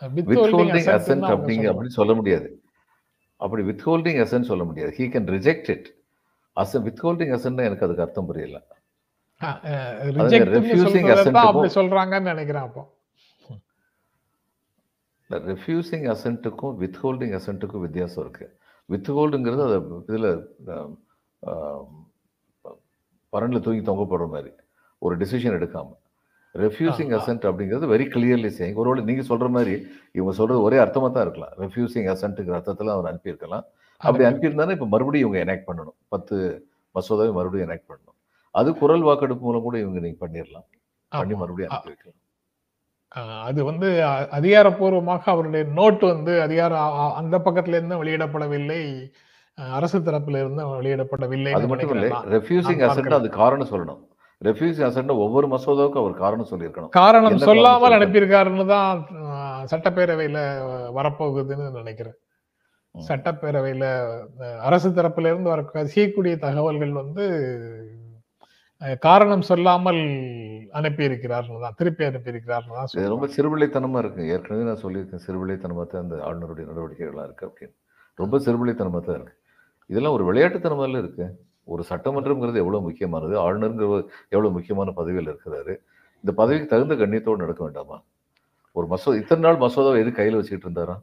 வித்ஹோல்டிங் 0.00 0.70
அசென்ட் 0.70 0.98
அசென்ட் 0.98 1.34
அப்படிங்க 1.34 1.72
அப்படின்னு 1.72 1.86
சொல்ல 1.86 2.14
முடியாது. 2.14 2.62
அப்படி 3.36 3.62
வித்ஹோல்டிங் 3.62 4.20
அசென்ட் 4.20 4.42
சொல்ல 4.42 4.64
முடியாது. 4.64 4.94
He 4.98 5.00
can 5.00 5.30
reject 5.34 5.70
it 5.70 5.94
as 6.60 6.72
withholding 6.72 7.32
assent 7.36 7.64
எனக்கு 7.64 7.84
அதுக்கு 7.84 8.02
அர்த்தம் 8.02 8.26
புரியல. 8.26 8.62
assent 11.14 11.30
தான் 11.30 11.46
அப்படி 11.46 11.72
சொல்றாங்கன்னு 11.74 12.22
நினைக்கிறேன் 12.22 12.62
அப்போ. 12.62 12.96
ரெஃப்யூசிங் 15.30 16.16
அசென்ட்டுக்கும் 16.16 16.76
வித்ஹோல்டிங் 16.80 17.40
அசென்ட்டுக்கும் 17.40 17.80
வித்தியாசம் 17.80 18.32
இருக்கு 18.90 18.94
வித்ஹோல்டுங்கிறது 18.94 19.62
அது 19.66 19.76
இதில் 20.08 20.30
தூக்கி 23.66 23.82
தொங்க 23.90 24.02
போடுற 24.10 24.26
மாதிரி 24.34 24.50
ஒரு 25.04 25.14
டிசிஷன் 25.20 25.56
எடுக்காம. 25.58 25.88
ரெஃப்யூசிங். 26.62 27.12
அசென்ட் 27.18 27.44
அப்படிங்கிறது 27.48 27.86
வெரி 27.92 28.04
கிளியர்லி 28.14 28.50
சேயிங் 28.58 28.78
ஒருவேளை 28.82 29.02
நீங்க 29.08 29.22
சொல்ற 29.30 29.46
மாதிரி 29.56 29.74
இவங்க 30.16 30.32
சொல்றது 30.40 30.60
ஒரே 30.66 30.76
அர்த்தமா 30.82 31.08
தான் 31.14 31.24
இருக்கலாம். 31.26 31.54
ரெஃப்யூசிங் 31.62 32.08
அசென்ட்டுங்கிற 32.12 32.56
அர்த்தத்தில் 32.58 32.94
அவர் 32.94 33.08
அனுப்பியிருக்கலாம். 33.10 33.64
அப்படி 34.00 34.24
அனுப்பியிருந்தாலும் 34.28 34.76
இப்போ 34.76 34.88
மறுபடியும் 34.92 35.26
இவங்க 35.26 35.38
எனாக்ட் 35.44 35.68
பண்ணணும். 35.70 35.96
பத்து 36.14 36.36
மசோதாவை 36.96 37.32
மறுபடியும் 37.38 37.66
எனாக்ட் 37.68 37.88
பண்ணணும். 37.90 38.16
அது 38.60 38.68
குரல் 38.82 39.06
வாக்கெடுப்பு 39.08 39.44
மூலம் 39.46 39.66
கூட 39.66 39.76
இவங்க 39.84 40.00
நீங்க 40.04 40.18
பண்ணிடலாம் 40.24 40.66
பண்ணி. 41.12 41.34
மறுபடியும் 41.42 41.72
அனுப்பி 41.72 41.92
வைக்கலாம். 41.92 42.18
அது 43.42 43.64
வந்து 43.64 43.88
அதிகாரப்பூர்வமாக 44.30 45.22
அவருடைய 45.24 45.64
நோட் 45.74 46.06
வந்து 46.06 46.42
அதிகார 46.42 46.74
அ- 46.78 46.94
அ- 47.00 47.14
அந்த 47.14 47.38
பக்கத்துல 47.38 47.68
இருந்து 47.68 48.04
வெளியிடப்படவில்லை 48.04 48.80
அரசு 49.58 49.98
தரப்புல 49.98 50.38
இருந்து 50.38 50.62
வெளியிடப்படவில்லை 50.74 51.52
அது 51.52 51.68
மட்டும் 51.68 51.94
இல்லை 51.94 52.08
ரெஃப்யூசிங் 52.30 52.82
அசென்ட் 52.86 53.14
அது 53.14 53.28
காரணம் 53.32 53.68
சொல்லணும். 53.68 54.00
ரெஃப்யூசிங் 54.40 54.86
அசென்ட் 54.86 55.18
ஒவ்வொரு 55.18 55.46
மசோதாவுக்கும் 55.48 55.98
அவர் 55.98 56.14
காரணம் 56.14 56.48
சொல்லியிருக்கணும். 56.50 56.90
காரணம் 56.90 57.38
சொல்லாமல் 57.44 57.92
அனுப்பியிருக்காருன்னு 57.92 58.66
தான் 58.66 58.98
சட்டப்பேரவையில 59.70 60.38
வரப்போகுதுன்னு 60.94 61.70
நினைக்கிறேன். 61.72 62.16
சட்டப்பேரவையில 62.94 63.84
அரசு 64.60 64.88
தரப்புல 64.90 65.26
இருந்து 65.26 65.50
வர 65.50 65.62
கசியக்கூடிய 65.74 66.38
தகவல்கள் 66.38 66.92
வந்து 66.92 67.24
காரணம் 69.06 69.44
சொல்லாமல் 69.50 70.00
அனுப்பியிருக்கிறார்னு 70.78 71.60
தான் 71.64 71.76
திருப்பி 71.80 72.04
அனுப்பியிருக்கிறார்னு 72.08 72.74
தான் 72.76 72.88
ரொம்ப 73.12 73.26
சொல்றாங்க. 73.26 73.34
சிறுபிள்ளைத்தனமா 73.36 73.98
இருக்கு. 74.04 74.22
ஏற்கனவே 74.34 74.64
நான் 74.70 74.82
சொல்லியிருக்கேன் 74.84 75.22
சிறுபிள்ளைத்தனமா 75.26 75.84
தான் 75.92 76.04
அந்த 76.04 76.16
ஆளுநருடைய 76.28 76.64
நடவடிக்கைகள்லாம் 76.70 77.28
இருக்கு 77.28 77.46
அப்படின்னு. 77.48 77.74
ரொம்ப 78.18 78.38
சிறுபிள்ளைத்தனமா 78.46 79.00
தான் 79.06 79.18
இருக்கு. 79.18 79.36
இதெல்லாம் 79.90 80.16
ஒரு 80.18 80.24
விளையாட்டுத்தனமால 80.30 81.00
இருக்கு. 81.04 81.26
ஒரு 81.72 81.82
சட்டமன்றம்ங்கிறது 81.90 82.62
எவ்வளவு 82.64 82.86
முக்கியமானது 82.88 83.34
ஆளுநருங்கிறது 83.44 83.98
எவ்வளவு 84.34 84.54
முக்கியமான 84.56 84.92
பதவியில் 85.00 85.30
இருக்கிறாரு. 85.32 85.74
இந்த 86.24 86.32
பதவிக்கு 86.40 86.68
தகுந்த 86.72 86.94
கண்ணியத்தோடு 87.02 87.44
நடக்க 87.44 87.60
வேண்டாமா? 87.66 87.96
ஒரு 88.76 88.86
மசோதா 88.92 89.18
இத்தனை 89.22 89.42
நாள் 89.46 89.62
மசோதாவை 89.64 89.98
எது 90.04 90.10
கையில் 90.20 90.38
வச்சுக்கிட்டு 90.38 90.66
இருந்தாரா? 90.68 90.96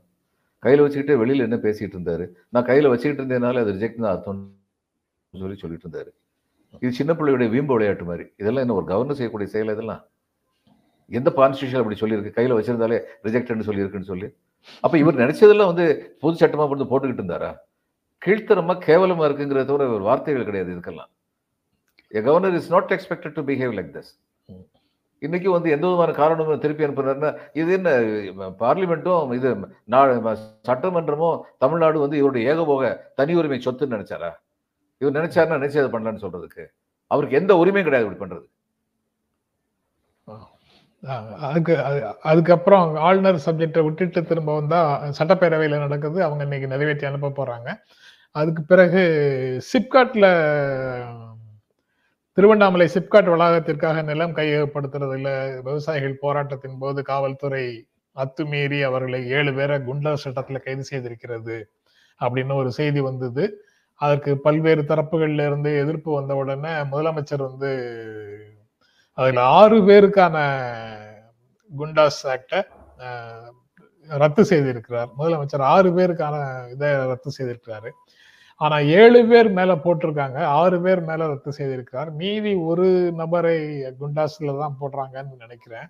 கையில் 0.63 0.83
வச்சுக்கிட்டே 0.83 1.15
வெளியில் 1.21 1.45
என்ன 1.47 1.57
பேசிட்டு 1.65 1.95
இருந்தாரு? 1.97 2.25
நான் 2.53 2.67
கையில் 2.69 2.91
வச்சுக்கிட்டு 2.93 3.21
இருந்தேனால 3.23 3.61
அது 3.63 3.73
ரிஜெக்ட் 3.77 4.03
தான் 4.03 4.13
அர்த்தம் 4.15 4.41
சொல்லி 5.33 5.57
சொல்லிட்டு 5.63 5.85
இருந்தாரு. 5.87 6.11
இது 6.79 6.91
சின்ன 6.91 7.13
பிள்ளையுடைய 7.13 7.49
வீம்பு 7.49 7.73
விளையாட்டு 7.73 8.03
மாதிரி. 8.03 8.29
இதெல்லாம் 8.37 8.61
என்ன 8.61 8.73
ஒரு 8.73 8.85
கவர்னர் 8.85 9.15
செய்யக்கூடிய 9.15 9.51
செயல் 9.51 9.71
இதெல்லாம்? 9.71 10.03
எந்த 11.07 11.33
கான்ஸ்டியூஷன் 11.35 11.77
அப்படி 11.77 11.99
சொல்லியிருக்கு? 11.99 12.29
கையில் 12.29 12.53
வச்சிருந்தாலே 12.53 13.01
ரிஜெக்டட்னு 13.23 13.63
சொல்லியிருக்குன்னு 13.63 14.01
சொல்லி. 14.01 14.33
அப்போ 14.79 14.97
இவர் 14.97 15.15
நினைச்சதெல்லாம் 15.15 15.65
வந்து 15.65 16.15
பொது 16.19 16.37
சட்டமாக 16.37 16.75
வந்து 16.75 16.83
போட்டுக்கிட்டு 16.83 17.25
இருந்தாரா? 17.25 17.55
கீழ்த்தரமாக 18.25 18.81
கேவலமா 18.85 19.25
இருக்குங்கிறத 19.25 19.65
தவிர 19.65 19.87
ஒரு 19.87 20.03
வார்த்தைகள் 20.03 20.43
கிடையாது 20.43 20.73
இதுக்கெல்லாம். 20.73 21.09
A 22.07 22.21
governor 22.21 22.53
is 22.53 22.71
not 22.71 22.91
expected 22.91 23.33
to 23.33 23.41
behave 23.41 23.75
like 23.75 23.93
this 23.93 24.63
இன்னைக்கு 25.19 25.51
வந்து 25.51 25.69
எந்த 25.69 25.85
விதமான 25.87 26.11
காரணமும் 26.11 26.59
திருப்பி 26.59 26.83
அனுப்புனாருன்னா 26.83 27.37
இது 27.53 27.73
என்ன 27.73 27.89
பார்லிமெண்ட்டும் 28.59 29.33
இது 29.33 29.55
நா- 29.89 30.37
சட்டமன்றமும் 30.67 31.41
தமிழ்நாடு 31.57 31.99
வந்து 31.99 32.17
இவருடைய 32.17 32.55
ஏகபோக 32.55 32.97
தனி 33.15 33.35
உரிமை 33.35 33.61
சொத்துன்னு 33.65 33.95
நினைச்சாரா? 33.97 34.31
இவர் 35.01 35.24
நினைச்சாருன்னா 35.24 35.55
நினைச்சு 35.55 35.86
அதை 35.86 35.86
பண்ணலான்னு 35.86 36.25
சொல்றதுக்கு. 36.25 36.65
அவருக்கு 37.08 37.38
எந்த 37.38 37.53
உரிமையும் 37.53 37.84
கிடையாது 37.84 38.10
இப்படி 38.10 38.34
பண்றது. 38.34 38.50
அதுக்கு 41.39 41.75
அது- 41.75 42.13
அதுக்கப்புறம் 42.22 42.96
ஆளுநர் 42.96 43.41
சப்ஜெக்டை 43.46 43.84
விட்டுட்டு 43.84 44.24
திரும்ப 44.24 44.55
வந்தா 44.55 45.03
சட்டப்பேரவையில 45.20 45.77
நடக்குது. 45.77 46.24
அவங்க 46.24 46.43
இன்னைக்கு 46.43 46.67
நிறைவேற்றி 46.67 47.08
அனுப்ப 47.08 47.46
போறாங்க. 47.46 47.79
அதுக்கு 48.31 48.63
பிறகு 48.63 49.01
சிப்காட்ல 49.74 50.25
திருவண்ணாமலை 52.34 52.89
சிப்காட் 52.93 53.29
வளாகத்திற்காக 53.29 54.03
நிலம் 54.03 54.36
கையகப்படுத்துறதுல 54.36 55.55
விவசாயிகள் 55.55 56.17
போராட்டத்தின் 56.17 56.77
போது 56.79 57.03
காவல்துறை 57.03 57.88
அத்துமீறி 58.15 58.84
அவர்களை 58.84 59.27
ஏழு 59.27 59.53
பேரை 59.53 59.77
குண்டர் 59.77 60.17
சட்டத்துல 60.24 60.60
கைது 60.63 60.84
செய்திருக்கிறது 60.91 61.63
அப்படின்னு 62.20 62.53
ஒரு 62.53 62.72
செய்தி 62.72 63.00
வந்தது. 63.00 63.65
அதற்கு 64.01 64.38
பல்வேறு 64.38 64.81
தரப்புகள்ல 64.81 65.46
இருந்து 65.46 65.77
எதிர்ப்பு 65.77 66.13
வந்த 66.13 66.36
உடனே 66.36 66.70
முதலமைச்சர் 66.70 67.50
வந்து 67.50 67.72
அதில் 69.13 69.38
ஆறு 69.38 69.81
பேருக்கான 69.81 70.36
குண்டாஸ் 71.77 72.24
ஆக்டை 72.24 72.62
ரத்து 74.08 74.43
செய்திருக்கிறார். 74.43 75.08
முதலமைச்சர் 75.20 75.62
ஆறு 75.62 75.89
பேருக்கான 75.91 76.65
இதை 76.72 76.93
ரத்து 76.93 77.31
செய்திருக்கிறாரு. 77.38 77.89
ஆனா 78.55 78.77
ஏழு 78.77 79.25
பேர் 79.25 79.51
மேல 79.51 79.75
போட்டிருக்காங்க. 79.75 80.43
ஆறு 80.43 80.81
பேர் 80.81 81.01
மேல 81.01 81.27
ரத்து 81.27 81.51
செய்திருக்கிறார். 81.51 82.12
மீதி 82.12 82.53
ஒரு 82.53 83.12
நபரை 83.15 83.84
குண்டாஸ்ல 83.84 84.60
தான் 84.60 84.77
போடுறாங்கன்னு 84.81 85.38
நினைக்கிறேன். 85.38 85.88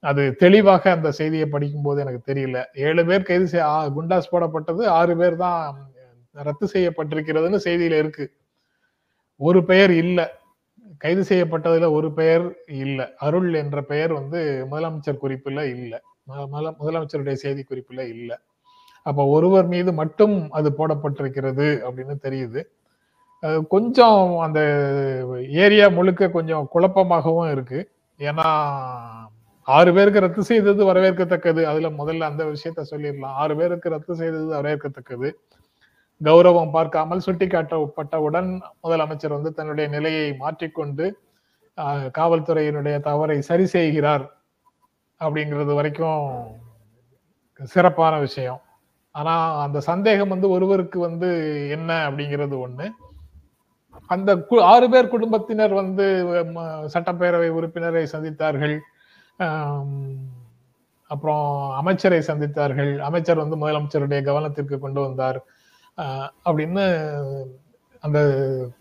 அது 0.00 0.34
தெளிவாக 0.34 0.90
அந்த 0.90 1.10
செய்தியை 1.10 1.46
படிக்கும் 1.46 1.82
போது 1.82 2.00
எனக்கு 2.00 2.34
தெரியல. 2.34 2.64
ஏழு 2.74 3.06
பேர் 3.06 3.22
கைது 3.22 3.48
செய்ய 3.48 3.66
ஆ- 3.66 3.86
குண்டாஸ் 3.86 4.30
போடப்பட்டது. 4.32 4.84
ஆறு 4.86 5.16
பேர் 5.16 5.36
தான் 5.36 5.90
ரத்து 6.30 6.68
செய்யப்பட்டிருக்கிறதுன்னு 6.72 7.60
செய்தியில 7.64 7.98
இருக்கு. 7.98 8.32
ஒரு 9.36 9.64
பெயர் 9.64 9.90
இல்லை. 9.90 10.26
கைது 10.98 11.22
செய்யப்பட்டதுல 11.22 11.90
ஒரு 11.90 12.12
பெயர் 12.12 12.54
இல்லை. 12.66 13.06
அருள் 13.16 13.54
என்ற 13.54 13.82
பெயர் 13.82 14.12
வந்து 14.12 14.66
முதலமைச்சர் 14.70 15.18
குறிப்புல 15.22 15.62
இல்லை. 15.62 15.98
முதல- 16.24 16.74
முதலமைச்சருடைய 16.80 17.32
செய்தி 17.32 17.64
குறிப்புல 17.70 18.00
இல்லை. 18.00 18.36
அப்ப 19.02 19.24
ஒருவர் 19.24 19.66
மீது 19.66 19.92
மட்டும் 19.92 20.50
அது 20.50 20.70
போடப்பட்டிருக்கிறது 20.70 21.82
அப்படின்னு 21.82 22.14
தெரியுது. 22.22 22.64
அது 23.40 23.66
கொஞ்சம் 23.66 24.38
அந்த 24.38 24.60
ஏரியா 25.48 25.88
முழுக்க 25.88 26.30
கொஞ்சம் 26.30 26.68
குழப்பமாகவும் 26.74 27.52
இருக்கு. 27.52 27.90
ஏன்னா 28.18 28.42
ஆறு 29.62 29.94
பேருக்கு 29.94 30.20
ரத்து 30.20 30.42
செய்தது 30.42 30.94
வரவேற்கத்தக்கது. 30.94 31.62
அதுல 31.62 31.90
முதல்ல 31.90 32.20
அந்த 32.20 32.44
விஷயத்த 32.44 32.84
சொல்லிடலாம். 32.90 33.24
ஆறு 33.24 33.56
பேருக்கு 33.56 33.88
ரத்து 33.88 34.14
செய்தது 34.14 34.52
வரவேற்கத்தக்கது. 34.52 35.32
கௌரவம் 36.24 36.70
பார்க்காமல் 36.70 37.22
சுட்டிக்காட்டப்பட்டவுடன் 37.26 38.60
முதலமைச்சர் 38.82 39.28
வந்து 39.28 39.52
தன்னுடைய 39.52 39.90
நிலையை 39.90 40.36
மாற்றிக்கொண்டு 40.36 41.18
காவல்துறையினுடைய 42.18 43.00
தவறை 43.00 43.40
சரி 43.40 43.66
செய்கிறார் 43.66 44.36
அப்படிங்கிறது 45.20 45.74
வரைக்கும் 45.74 46.44
சிறப்பான 47.62 48.18
விஷயம். 48.18 48.60
ஆனா 49.10 49.62
அந்த 49.62 49.80
சந்தேகம் 49.80 50.28
வந்து 50.28 50.48
ஒருவருக்கு 50.48 50.98
வந்து 50.98 51.28
என்ன 51.70 52.10
அப்படிங்கிறது 52.10 52.68
ஒண்ணு. 52.68 52.90
அந்த 54.06 54.36
கு- 54.36 54.60
ஆறு 54.60 54.90
பேர் 54.90 55.08
குடும்பத்தினர் 55.08 55.72
வந்து 55.72 56.24
சட்டப்பேரவை 56.92 57.48
உறுப்பினரை 57.48 58.06
சந்தித்தார்கள். 58.12 58.78
அப்புறம் 61.08 61.70
அமைச்சரை 61.70 62.18
சந்தித்தார்கள். 62.18 62.98
அமைச்சர் 62.98 63.36
வந்து 63.36 63.68
முதலமைச்சருடைய 63.68 64.22
கவனத்திற்கு 64.22 64.78
கொண்டு 64.78 65.00
வந்தார். 65.00 65.44
அப்படின்னு 66.48 66.84
அந்த 68.04 68.18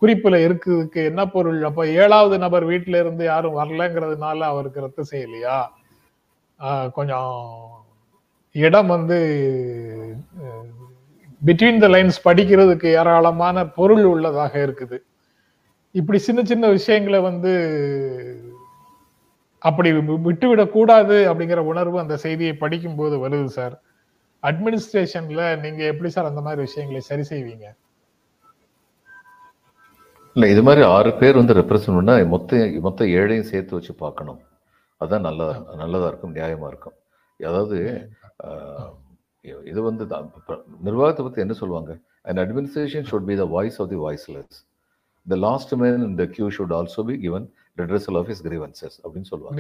குறிப்புல 0.02 0.36
இருக்குதுக்கு 0.48 1.00
என்ன 1.10 1.22
பொருள்? 1.36 1.60
அப்ப 1.70 1.86
ஏழாவது 2.02 2.36
நபர் 2.44 2.66
வீட்டுல 2.72 3.00
இருந்து 3.04 3.24
யாரும் 3.32 3.58
வரலங்கிறதுனால 3.60 4.40
அவருக்கு 4.52 4.84
ரத்து 4.86 5.04
செய்யலையா? 5.12 5.58
கொஞ்சம் 6.98 7.34
இடம் 8.56 8.90
வந்து 8.96 9.18
பிட்வீன் 11.42 11.82
த 11.84 11.88
லைன்ஸ் 11.96 12.20
படிக்கிறதுக்கு 12.28 12.88
ஏராளமான 13.00 13.66
பொருள் 13.80 14.06
உள்ளதாக 14.12 14.54
இருக்குது. 14.68 14.98
இப்படி 15.96 16.20
சின்ன 16.28 16.40
சின்ன 16.52 16.66
விஷயங்களை 16.78 17.20
வந்து 17.30 17.52
அப்படி 19.62 19.90
விட்டுவிடக்கூடாது 20.28 21.18
அப்படிங்கிற 21.30 21.62
உணர்வு 21.72 21.98
அந்த 22.04 22.16
செய்தியை 22.24 22.54
படிக்கும் 22.64 22.98
போது 23.00 23.16
வருது 23.26 23.50
சார். 23.58 23.76
அட்மினிஸ்ட்ரேஷன்ல 24.50 25.44
நீங்க 25.66 25.82
எப்படி 25.92 26.10
சார் 26.16 26.30
அந்த 26.32 26.42
மாதிரி 26.48 26.62
விஷயங்களை 26.68 27.02
சரி 27.10 27.26
செய்வீங்க? 27.32 27.68
இல்ல 30.36 30.48
இது 30.54 30.62
மாதிரி 30.68 30.82
ஆறு 30.96 31.12
பேர் 31.22 31.40
வந்து 31.42 31.58
ரெப்ரசன்ட் 31.62 31.98
பண்ணா 32.00 32.16
மொத்த 32.34 32.60
மொத்த 32.88 33.06
ஏழையும் 33.20 33.50
சேர்த்து 33.52 33.78
வச்சு 33.78 33.94
பார்க்கணும். 34.04 34.42
அதான் 35.04 35.26
நல்லதா 35.28 35.56
நல்லதா 35.84 36.10
இருக்கும் 36.12 36.36
நியாயமா 36.40 36.68
இருக்கும். 36.74 36.98
அதாவது 37.50 37.80
இது 39.72 39.80
வந்து 39.90 40.04
நிர்வாகத்தை 40.88 41.22
பத்தி 41.26 41.44
என்ன 41.46 41.56
சொல்லுவாங்க? 41.64 41.92
An 42.30 42.38
administration 42.44 43.02
should 43.10 43.26
be 43.30 43.36
the 43.42 43.46
voice 43.58 43.76
of 43.82 43.88
the 43.92 43.98
voiceless. 44.06 44.56
The 45.26 45.38
last 45.46 45.70
man 45.82 46.00
in 46.08 46.14
the 46.22 46.28
queue 46.34 46.50
should 46.56 46.72
also 46.78 47.02
be 47.10 47.16
redressal 47.78 48.16
of 48.16 48.28
his 48.28 48.40
grievances 48.44 48.94
அப்படின்னு 49.04 49.30
சொல்லுவாங்க. 49.30 49.56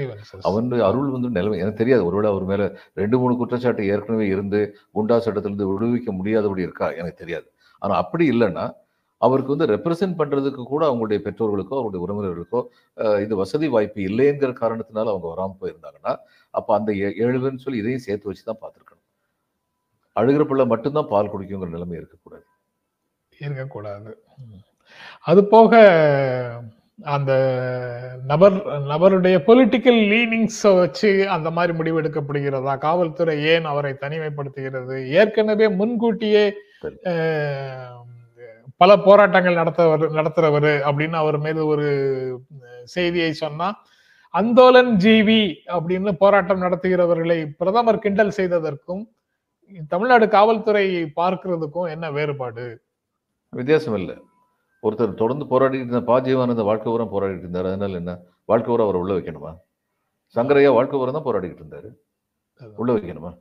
அவன் 0.48 0.68
அருள் 0.88 1.14
வந்து 1.16 1.30
நிலைமை 1.36 1.60
எனக்கு 1.60 1.82
தெரியாது 1.82 2.04
ஒருவேளை 2.08 2.30
அவர் 2.32 2.46
மேல 2.50 2.64
ரெண்டு 2.98 3.18
மூணு 3.20 3.34
குற்றச்சாட்டு 3.40 3.84
ஏற்கனவே 3.92 4.28
இருந்து 4.34 4.60
குண்டா 4.96 5.18
சட்டத்திலிருந்து 5.20 5.70
விடுவிக்க 5.72 6.12
முடியாதபடி 6.18 6.66
இருக்கா 6.68 6.90
எனக்கு 6.98 7.22
தெரியாது 7.22 7.48
ஆனா 7.82 7.96
அப்படி 8.04 8.26
இல்லைன்னா 8.32 8.66
அவருக்கு 9.22 9.54
வந்து 9.54 9.68
ரெப்ரசென்ட் 9.72 10.18
பண்றதுக்கு 10.18 10.64
கூட 10.66 10.84
அவங்களுடைய 10.88 11.20
பெற்றோர்களுக்கோ 11.24 11.76
அவருடைய 11.78 12.02
உறவினர்களுக்கோ 12.04 12.60
இது 13.24 13.36
வசதி 13.40 13.68
வாய்ப்பு 13.74 14.02
இல்லைங்கிற 14.08 14.52
காரணத்தினால 14.60 15.12
அவங்க 15.14 15.28
வராம 15.32 15.56
போயிருந்தாங்கன்னா 15.62 16.14
அப்ப 16.54 16.70
அந்த 16.78 16.92
ஏ- 17.00 17.16
ஏழு 17.24 17.38
பேர்னு 17.38 17.64
சொல்லி 17.64 17.82
இதையும் 17.82 18.06
சேர்த்து 18.06 18.30
வச்சு 18.30 18.44
தான் 18.44 18.62
பார்த்துருக்கணும் 18.62 19.04
அழுகிற 20.16 20.44
பிள்ளை 20.46 20.66
மட்டும்தான் 20.68 21.10
பால் 21.10 21.32
குடிக்குங்கிற 21.32 21.72
நிலைமை 21.74 21.98
இருக்கக்கூடாது 21.98 22.46
இருக்கக்கூடாது. 23.40 24.12
அது 25.26 25.42
போக 25.50 25.72
அந்த 27.00 27.32
நபர் 28.26 28.56
நபருடைய 28.92 29.38
பொலிட்டிக்கல் 29.48 30.00
லீனிங்ஸ் 30.12 30.62
வச்சு 30.78 31.10
அந்த 31.30 31.50
மாதிரி 31.52 31.74
முடிவு 31.78 32.02
எடுக்கப்படுகிறதா? 32.02 32.74
காவல்துறை 32.78 33.36
ஏன் 33.46 33.66
அவரை 33.66 33.92
தனிமைப்படுத்துகிறது? 34.02 34.96
ஏற்கனவே 35.10 35.68
முன்கூட்டியே 35.70 36.44
பல 38.82 38.98
போராட்டங்கள் 39.06 39.60
நடத்தவர் 39.60 40.04
நடத்துறவர் 40.18 40.72
அப்படின்னு 40.88 41.18
அவர் 41.22 41.38
மீது 41.38 41.62
ஒரு 41.66 41.88
செய்தியை 42.84 43.32
சொன்னா 43.34 43.68
அந்தோலன் 44.34 44.92
ஜீவி 45.04 45.42
அப்படின்னு 45.76 46.12
போராட்டம் 46.24 46.62
நடத்துகிறவர்களை 46.62 47.38
பிரதமர் 47.58 48.00
கிண்டல் 48.00 48.38
செய்ததற்கும் 48.38 49.04
தமிழ்நாடு 49.88 50.28
காவல்துறை 50.30 50.86
பார்க்கிறதுக்கும் 51.16 51.90
என்ன 51.90 52.12
வேறுபாடு? 52.12 52.66
வித்தியாசம் 53.54 53.96
இல்லை. 53.96 54.18
ஒருத்தர் 54.84 55.22
தொடர்ந்து 55.22 55.46
போராடிட்டு 55.52 55.88
இருந்த 55.88 56.04
பா 56.10 56.16
ஜீவானந்த 56.26 56.64
வாழ்க்கை 56.70 56.88
பூரா 56.92 57.06
போராடிட்டு 57.14 57.46
இருந்தார். 57.46 57.70
அதனால 57.72 58.00
என்ன? 58.02 58.14
வாழ்க்கை 58.50 58.70
பூரா 58.72 58.86
அவரை 58.88 59.00
உள்ள 59.04 59.14
வைக்கணுமா? 59.18 59.52
சங்கரையா 60.36 60.70
வாழ்க்கை 60.78 60.98
பூரா 61.00 61.14
தான் 61.18 61.28
போராடிட்டு 61.28 61.62
இருந்தாரு 61.64 61.90
உள்ள 62.82 62.92
வைக்கணுமா? 62.96 63.32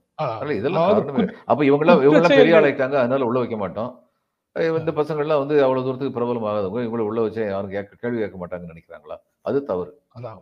இதெல்லாம் 0.58 0.88
அப்ப 1.50 1.60
இவங்கெல்லாம் 1.68 1.98
குற்ற 1.98 2.06
இவங்கெல்லாம் 2.08 2.40
பெரிய. 2.40 2.56
ஆளாயிட்டாங்க 2.58 2.96
அதனால 3.02 3.26
உள்ள 3.28 3.38
வைக்க 3.42 3.56
மாட்டோம். 3.62 3.92
இந்த 4.80 4.92
பசங்கள்லாம் 4.98 5.40
வந்து 5.42 5.56
அவ்வளவு 5.64 5.84
தூரத்துக்கு 5.86 6.16
பிரபலம் 6.16 6.46
ஆகாதவங்க 6.50 6.82
இவங்களை 6.86 7.06
உள்ள 7.08 7.20
வச்சா 7.24 7.42
யாரும் 7.48 7.74
கேட்க 7.74 7.98
கேள்வி 8.02 8.20
கேட்க 8.22 8.36
மாட்டாங்கன்னு 8.42 8.74
நினைக்கிறாங்களா? 8.74 9.16
அது 9.48 9.58
தவறு. 9.70 9.90
அதான். 10.16 10.38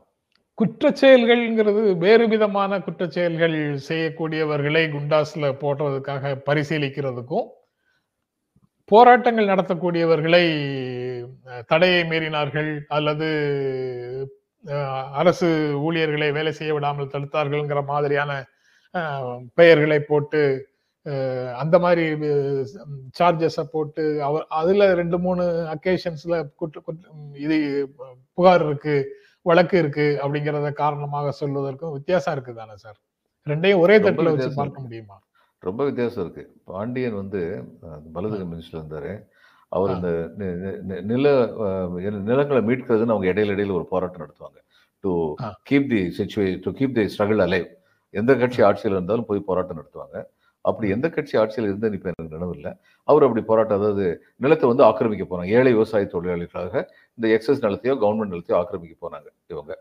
குற்றச் 0.58 1.00
செயல்கள்ங்கிறது 1.02 1.80
வேறு 2.04 2.24
விதமான 2.32 2.78
குற்றச் 2.86 3.14
செயல்கள் 3.16 3.56
செய்யக்கூடியவர்களை 3.88 4.82
குண்டாஸ்ல 4.92 5.48
போடுறதுக்காக 5.62 6.34
பரிசீலிக்கிறதுக்கும் 6.48 7.46
போராட்டங்கள் 8.90 9.50
நடத்தக்கூடியவர்களை 9.50 10.44
தடையை 11.66 12.02
மீறினார்கள் 12.04 12.70
அல்லது 12.88 13.28
அரசு 15.12 15.48
ஊழியர்களை 15.80 16.28
வேலை 16.32 16.52
செய்ய 16.52 16.72
விடாமல் 16.74 17.12
தடுத்தார்கள்ங்கிற 17.14 17.80
மாதிரியான 17.84 18.30
பெயர்களை 19.58 19.98
போட்டு 20.02 20.42
அந்த 21.58 21.76
மாதிரி 21.78 22.04
சார்ஜஸை 23.18 23.64
போட்டு 23.70 24.04
அவர் 24.22 24.44
அதுல 24.50 24.84
ரெண்டு 24.94 25.18
மூணு 25.18 25.44
அக்கேஷன்ஸ்ல 25.74 26.36
குற்ற 26.54 26.94
இது 27.36 27.56
புகார் 28.38 28.64
இருக்கு 28.66 28.94
வழக்கு 29.46 29.76
இருக்கு 29.78 30.06
அப்படிங்கறத 30.22 30.68
காரணமாக 30.74 31.32
சொல்வதற்கும் 31.40 31.92
வித்தியாசம் 31.92 32.32
இருக்கு 32.32 32.52
தானே 32.54 32.76
சார் 32.76 32.98
ரெண்டையும் 33.46 33.82
ஒரே 33.82 33.96
தட்டுல 33.98 34.30
வச்சு 34.30 34.50
பார்க்க. 34.56 34.84
முடியுமா 34.84 35.16
ரொம்ப 35.64 35.82
வித்தியாசம் 35.84 36.22
இருக்கு. 36.24 36.42
பாண்டியன் 36.64 37.20
வந்து 37.20 37.40
வலதுக 38.14 38.42
மினிஸ்டர் 38.50 38.80
இருந்தாரு. 38.80 39.12
அவர். 39.72 39.92
இந்த 39.96 40.10
நில 41.12 41.26
நிலங்களை 42.28 42.60
மீட்கிறதுன்னு 42.68 43.14
அவங்க 43.14 43.28
இடையில 43.32 43.54
இடையில 43.56 43.76
ஒரு 43.78 43.86
போராட்டம் 43.92 44.24
நடத்துவாங்க. 44.24 44.58
To. 45.04 45.12
Keep 45.70 45.90
the 45.92 46.02
சிச்சுவே 46.18 46.48
to 46.64 46.72
keep 46.78 46.96
the 46.98 47.04
struggle 47.14 47.42
alive 47.46 47.68
எந்த 48.14 48.32
கட்சி 48.36 48.60
ஆட்சியில் 48.62 48.96
இருந்தாலும் 48.96 49.26
போய் 49.26 49.46
போராட்டம் 49.48 49.80
நடத்துவாங்க. 49.80 50.16
அப்படி 50.64 50.86
எந்த 50.94 51.06
கட்சி 51.10 51.34
ஆட்சியில் 51.38 51.68
இருந்தேன்னு 51.68 51.98
இப்ப 51.98 52.10
எனக்கு 52.12 52.36
நினைவு 52.36 52.54
இல்லை 52.54 52.72
அவர் 53.08 53.24
அப்படி 53.24 53.42
போராட்டம் 53.44 53.78
அதாவது 53.80 54.04
நிலத்தை 54.36 54.68
வந்து 54.70 54.84
ஆக்கிரமிக்க 54.84 55.24
போனாங்க 55.26 55.56
ஏழை 55.58 55.72
விவசாய 55.72 56.08
தொழிலாளிகளாக 56.14 56.74
இந்த 57.18 57.26
எக்ஸஸ் 57.36 57.64
நிலத்தையோ 57.66 57.94
கவர்மெண்ட் 58.02 58.34
நிலத்தையோ 58.34 58.56
ஆக்கிரமிக்க 58.60 58.96
போனாங்க 59.04 59.28
இவங்க. 59.46 59.72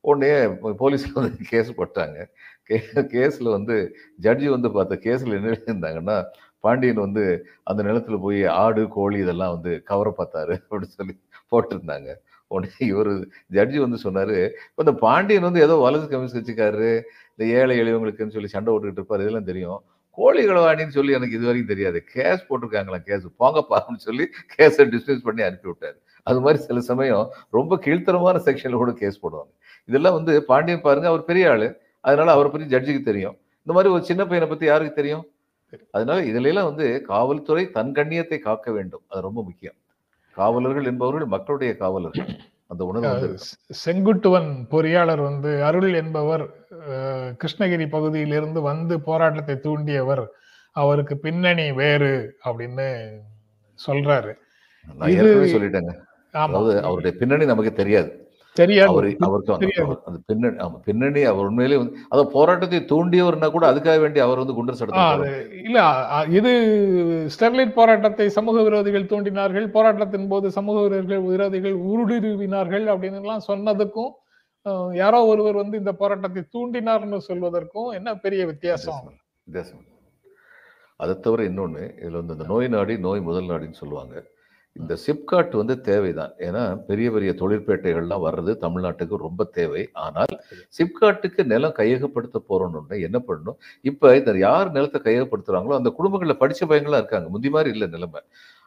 உடனே 0.00 0.54
போலீஸில் 0.54 1.14
வந்து 1.14 1.36
கேஸ் 1.48 1.72
போட்டாங்க. 1.72 2.26
கே- 2.68 2.82
கேஸில் 2.94 3.50
வந்து 3.50 3.96
ஜட்ஜி 4.22 4.48
வந்து 4.48 4.70
பார்த்த 4.70 4.98
கேஸில் 5.02 5.34
என்ன 5.34 5.50
இருந்தாங்கன்னா 5.50 6.24
பாண்டியன் 6.60 6.94
வந்து 6.94 7.46
அந்த 7.62 7.82
நிலத்துல 7.82 8.20
போய் 8.20 8.44
ஆடு 8.46 8.88
கோழி 8.88 9.18
இதெல்லாம் 9.18 9.60
வந்து 9.60 9.82
கவர 9.82 10.12
பார்த்தாரு 10.18 10.58
அப்படின்னு 10.70 10.82
சொல்லி 10.82 11.20
போட்டிருந்தாங்க. 11.50 12.14
உடனே 12.46 12.72
இவர் 12.78 13.08
ஜட்ஜி 13.52 13.76
வந்து 13.76 13.98
சொன்னார் 13.98 14.30
இப்போ 14.30 14.54
இந்த 14.76 14.92
பாண்டியன் 14.92 15.42
வந்து 15.42 15.60
ஏதோ 15.60 15.74
வலது 15.74 16.08
கம்யூனிஸ்ட் 16.08 16.36
கட்சிக்காரரு 16.36 17.02
இந்த 17.36 17.52
ஏழை 17.58 17.80
எளியவங்களுக்குன்னு 17.80 18.30
சொல்லி 18.30 18.46
சண்டை 18.46 18.74
போட்டுக்கிட்டு 18.74 18.92
இருப்பார் 18.92 19.20
இதெல்லாம் 19.20 19.44
தெரியும். 19.44 19.82
கோழி 20.10 20.46
களவாணின்னு 20.46 20.88
சொல்லி 20.88 21.12
எனக்கு 21.12 21.36
இது 21.36 21.46
வரைக்கும் 21.46 21.76
தெரியாது. 21.76 22.04
Case 22.04 22.46
போட்டிருக்காங்களாம் 22.50 23.02
case. 23.02 23.26
போங்கப்பான்னு 23.40 23.96
சொல்லி 23.96 24.28
கேஸை 24.56 24.96
டிஸ்மிஸ் 24.96 25.22
பண்ணி 25.22 25.42
அனுப்பி 25.42 25.68
விட்டார் 25.68 25.96
அது 26.22 26.40
மாதிரி 26.40 26.62
சில 26.62 26.80
சமயம் 26.80 27.32
ரொம்ப 27.50 27.76
கீழ்த்தரமான 27.76 28.38
செக்ஷனில் 28.38 28.74
கூட 28.74 28.92
கேஸ் 28.92 29.20
போடுவாங்க. 29.26 29.50
இதெல்லாம் 29.84 30.14
வந்து 30.14 30.44
பாண்டியன் 30.44 30.80
பாருங்க 30.80 31.08
அவர் 31.08 31.24
பெரிய 31.24 31.50
ஆளு. 31.50 31.80
அதனால 32.00 32.32
அவரை 32.32 32.50
பத்தி 32.52 32.76
ஜட்ஜுக்கு 32.76 33.02
தெரியும். 33.02 33.36
இந்த 33.58 33.72
மாதிரி 33.72 33.92
ஒரு 33.92 34.04
சின்ன 34.04 34.22
பையனை 34.24 34.48
பத்தி 34.48 34.66
யாருக்கு 34.66 34.94
தெரியும்? 34.94 35.26
அதனால 35.90 36.20
இதுல 36.20 36.46
எல்லாம் 36.46 36.64
வந்து 36.64 37.02
காவல்துறை 37.02 37.70
தன் 37.70 37.92
கண்ணியத்தை 37.92 38.38
காக்க 38.38 38.70
வேண்டும். 38.70 39.02
அது 39.08 39.20
ரொம்ப 39.20 39.42
முக்கியம். 39.42 39.74
காவலர்கள் 40.30 40.84
என்பவர்கள் 40.84 41.26
மக்களுடைய 41.26 41.76
காவலர்கள். 41.76 42.38
அந்த 42.66 42.84
உணர்வு. 42.84 43.38
செங்குட்டுவன் 43.84 44.48
பொறியாளர் 44.70 45.22
வந்து 45.22 45.64
அருள் 45.64 45.94
என்பவர் 45.94 46.44
கிருஷ்ணகிரி 47.42 47.88
பகுதியிலிருந்து 47.88 48.60
வந்து 48.60 49.00
போராட்டத்தை 49.00 49.54
தூண்டியவர் 49.54 50.26
அவருக்கு 50.72 51.18
பின்னணி 51.18 51.72
வேறு 51.72 52.36
அப்படின்னு 52.44 53.08
சொல்றாரு. 53.88 54.32
சொல்லிட்டேங்க. 54.98 55.94
ஆமா. 56.32 56.50
அதாவது 56.50 56.82
அவருடைய 56.82 57.16
பின்னணி 57.18 57.44
நமக்கு 57.44 57.72
தெரியாது. 57.72 58.29
அவரு 58.86 59.08
அவருக்கு 59.26 59.52
அந்த- 60.06 60.22
பின்னணி 60.28 60.56
பின்னணி 60.86 61.20
அவர் 61.30 61.46
உண்மையிலேயே 61.46 61.80
வந்து 61.80 61.96
அதாவது 62.06 62.30
போராட்டத்தை 62.32 62.80
தூண்டியவர்னா 62.90 63.48
கூட 63.50 63.64
அதுக்காக 63.70 63.98
வேண்டி 64.00 64.20
அவர் 64.24 64.42
வந்து 64.42 64.56
குண்டர் 64.56 64.80
அது 65.04 65.28
இல்ல 65.62 65.78
இது 66.32 66.52
ஸ்டெர்லைட் 67.34 67.76
போராட்டத்தை 67.76 68.26
சமூக 68.36 68.62
விரோதிகள் 68.62 69.10
தூண்டினார்கள் 69.10 69.68
போராட்டத்தின் 69.70 70.28
போது 70.28 70.48
சமூக 70.50 70.80
விரோதிகள் 70.86 71.22
விரோதிகள் 71.28 71.76
ஊடுருவினார்கள் 71.90 72.86
அப்படின்னு 72.92 73.20
எல்லாம் 73.22 73.46
சொன்னதுக்கும் 73.48 74.12
யாரோ 74.96 75.20
ஒருவர் 75.26 75.60
வந்து 75.60 75.76
இந்த 75.78 75.92
போராட்டத்தை 75.98 76.42
தூண்டினார்னு 76.54 77.20
சொல்வதற்கும் 77.28 77.88
என்ன 77.94 78.14
பெரிய 78.18 78.42
வித்தியாசம்? 78.50 78.98
வித்தியாசம் 79.46 79.86
அதை 81.00 81.14
தவிர 81.20 81.44
இன்னொன்று 81.44 81.84
இதில் 81.98 82.18
வந்து 82.18 82.34
இந்த 82.36 82.46
நோய் 82.48 82.68
நாடி 82.68 82.94
நோய் 83.04 83.20
முதல் 83.22 83.48
நாடின்னு 83.48 83.78
சொல்லுவாங்க. 83.78 84.14
இந்த 84.76 84.96
சிப்காட் 85.06 85.54
வந்து 85.56 85.80
தேவைதான். 85.80 86.32
ஏன்னா 86.38 86.76
பெரிய 86.86 87.10
பெரிய 87.10 87.30
தொழிற்பேட்டைகள்லாம் 87.40 88.24
வர்றது 88.26 88.52
தமிழ்நாட்டுக்கு 88.56 89.16
ரொம்ப 89.16 89.44
தேவை. 89.44 89.88
ஆனால் 89.94 90.34
சிப்காட்டுக்கு 90.78 91.44
நிலம் 91.44 91.74
கையகப்படுத்த 91.78 92.38
போறோம்னு 92.48 93.00
என்ன 93.00 93.18
பண்ணணும்? 93.28 93.58
இப்போ 93.84 94.16
இந்த 94.16 94.38
யார் 94.38 94.70
நிலத்தை 94.70 95.00
கையகப்படுத்துறாங்களோ 95.04 95.76
அந்த 95.80 95.90
குடும்பங்களில் 95.90 96.40
படிச்ச 96.42 96.62
பையங்களாம் 96.68 97.02
இருக்காங்க. 97.02 97.28
முந்தி 97.28 97.50
மாதிரி 97.50 97.70
இல்லை 97.70 97.88
நிலைமை. 97.88 98.22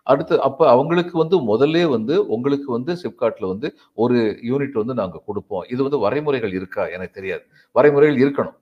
அடுத்து 0.07 0.41
அப்போ 0.41 0.69
அவங்களுக்கு 0.69 1.17
வந்து 1.17 1.37
முதல்ல 1.51 1.89
வந்து 1.89 2.27
உங்களுக்கு 2.27 2.71
வந்து 2.71 2.93
சிப்காட்ல 3.03 3.47
வந்து 3.47 3.67
ஒரு 3.93 4.17
யூனிட் 4.43 4.73
வந்து 4.73 4.93
நாங்கள் 4.93 5.25
கொடுப்போம். 5.25 5.65
இது 5.69 5.81
வந்து 5.83 5.99
வரைமுறைகள் 5.99 6.53
இருக்கா? 6.53 6.87
எனக்கு 6.87 7.13
தெரியாது. 7.13 7.43
வரைமுறைகள் 7.75 8.19
இருக்கணும். 8.25 8.57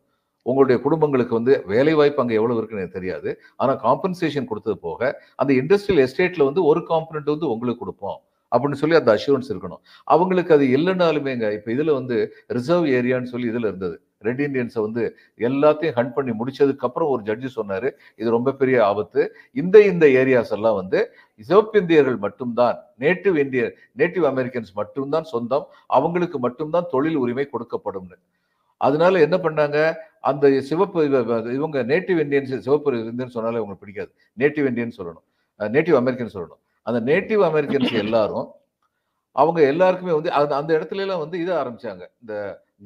உங்களுடைய 0.45 0.77
குடும்பங்களுக்கு 0.85 1.33
வந்து 1.39 1.53
வேலை 1.73 1.93
வாய்ப்பு 1.99 2.21
அங்கே 2.23 2.37
எவ்வளவு 2.39 2.59
இருக்குன்னு 2.59 2.83
எனக்கு 2.83 2.99
தெரியாது. 2.99 3.29
ஆனால் 3.61 3.79
காம்பன்சேஷன் 3.85 4.49
கொடுத்தது 4.51 4.77
போக 4.87 5.11
அந்த 5.43 5.51
இண்டஸ்ட்ரியல் 5.61 6.03
எஸ்டேட்ல 6.07 6.49
வந்து 6.49 6.63
ஒரு 6.71 6.83
காம்பனண்ட் 6.91 7.33
வந்து 7.35 7.51
உங்களுக்கு 7.55 7.83
கொடுப்போம் 7.83 8.19
அப்படின்னு 8.51 8.79
சொல்லி 8.79 8.95
அந்த 8.99 9.11
அஷூரன்ஸ் 9.17 9.51
இருக்கணும். 9.51 9.81
அவங்களுக்கு 10.13 10.51
அது 10.55 10.65
இல்லைனாலுமேங்க 10.77 11.45
இப்போ 11.57 11.69
இதில் 11.75 11.97
வந்து 11.99 12.15
ரிசர்வ் 12.57 12.87
ஏரியான்னு 12.97 13.31
சொல்லி 13.33 13.47
இதில் 13.51 13.69
இருந்தது. 13.69 13.95
ரெட் 14.27 14.41
இண்டியன்ஸை 14.45 14.81
வந்து 14.85 15.03
எல்லாத்தையும் 15.47 15.95
ஹண்ட் 15.97 16.13
பண்ணி 16.17 16.31
முடிச்சதுக்கப்புறம் 16.39 17.11
ஒரு 17.13 17.21
ஜட்ஜி 17.29 17.49
சொன்னார் 17.55 17.87
இது 18.21 18.27
ரொம்ப 18.35 18.53
பெரிய 18.59 18.77
ஆபத்து. 18.89 19.21
இந்த 19.61 19.77
இந்த 19.91 20.05
ஏரியாஸ் 20.21 20.53
எல்லாம் 20.57 20.77
வந்து 20.81 20.99
சிவப்பிந்தியர்கள் 21.49 22.19
மட்டும்தான் 22.25 22.75
நேட்டிவ் 23.05 23.37
இந்திய 23.43 23.63
நேட்டிவ் 24.01 24.27
அமெரிக்கன்ஸ் 24.31 24.71
மட்டும்தான் 24.81 25.27
சொந்தம் 25.33 25.65
அவங்களுக்கு 25.99 26.39
மட்டும்தான் 26.45 26.91
தொழில் 26.93 27.19
உரிமை 27.23 27.47
கொடுக்கப்படும்னு. 27.55 28.17
அதனால 28.87 29.19
என்ன 29.25 29.37
பண்ணாங்க? 29.45 29.79
அந்த 30.29 30.45
சிவப்பு 30.69 31.03
இவங்க 31.57 31.77
நேட்டிவ் 31.91 32.19
இந்தியன்ஸ் 32.23 32.63
சிவப்பு 32.67 32.91
இந்தியன் 33.11 33.35
சொன்னாலே 33.35 33.61
உங்களுக்கு 33.63 33.83
பிடிக்காது. 33.85 34.11
நேட்டிவ் 34.41 34.67
இந்தியன் 34.71 34.97
சொல்லணும். 34.97 35.25
நேட்டிவ் 35.75 35.97
அமெரிக்கன் 36.01 36.33
சொல்லணும். 36.35 36.61
அந்த 36.87 36.99
நேட்டிவ் 37.11 37.41
அமெரிக்கன்ஸ் 37.49 37.93
எல்லாரும் 38.03 38.47
அவங்க 39.35 39.59
எல்லாருக்குமே 39.71 40.13
வந்து 40.17 40.31
அந்த 40.37 40.53
அந்த 40.59 40.71
இடத்துலலாம் 40.77 41.23
வந்து 41.23 41.37
இதை 41.43 41.53
ஆரம்பிச்சாங்க. 41.61 42.03
இந்த 42.21 42.33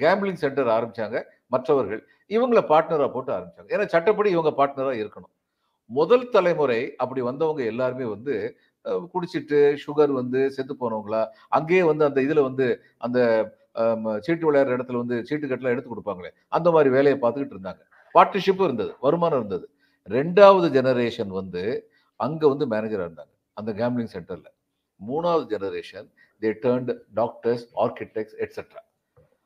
கேம்பிளிங் 0.04 0.42
சென்டர் 0.44 0.70
ஆரம்பிச்சாங்க. 0.76 1.18
மற்றவர்கள் 1.54 2.02
இவங்கள 2.36 2.60
பார்ட்னராக 2.72 3.10
போட்டு 3.16 3.32
ஆரம்பிச்சாங்க. 3.38 3.70
ஏன்னா 3.76 3.86
சட்டப்படி 3.94 4.30
இவங்க 4.36 4.52
பார்ட்னராக 4.60 5.02
இருக்கணும். 5.04 5.34
முதல் 5.90 6.30
தலைமுறை 6.36 6.80
அப்படி 7.04 7.22
வந்தவங்க 7.30 7.62
எல்லாருமே 7.72 8.06
வந்து 8.16 8.36
குடிச்சிட்டு 9.14 9.60
சுகர் 9.84 10.12
வந்து 10.20 10.40
செத்து 10.56 10.74
போனவங்களா 10.80 11.22
அங்கேயே 11.58 11.84
வந்து 11.90 12.04
அந்த 12.08 12.20
இதில் 12.26 12.48
வந்து 12.48 12.68
அந்த 13.06 13.20
சீட்டு 14.26 14.46
விளையாடுற 14.50 14.76
இடத்துல 14.78 15.02
வந்து 15.04 15.18
சீட்டு 15.30 15.46
கட்டலாம் 15.52 15.76
எடுத்து 15.76 15.92
கொடுப்பாங்களே 15.94 16.32
அந்த 16.58 16.68
மாதிரி 16.76 16.90
வேலையை 16.98 17.18
பார்த்துக்கிட்டு 17.24 17.56
இருந்தாங்க. 17.58 17.82
பார்ட்னர்ஷிப்பும் 18.16 18.68
இருந்தது 18.70 18.92
வருமானம் 19.06 19.40
இருந்தது. 19.42 19.66
ரெண்டாவது 20.10 20.68
ஜெனரேஷன் 20.78 21.32
வந்து 21.40 21.64
அங்கே 22.20 22.48
வந்து 22.54 22.66
மேனேஜராக 22.74 23.08
இருந்தாங்க 23.08 23.34
அந்த 23.60 23.72
கேம்லிங் 23.80 24.12
சென்டரில் 24.16 24.52
மூணாவது 25.02 25.46
generation 25.54 26.08
they 26.42 26.50
turned 26.66 26.94
doctors 27.20 27.66
architects 27.84 28.38
etcetera 28.46 28.82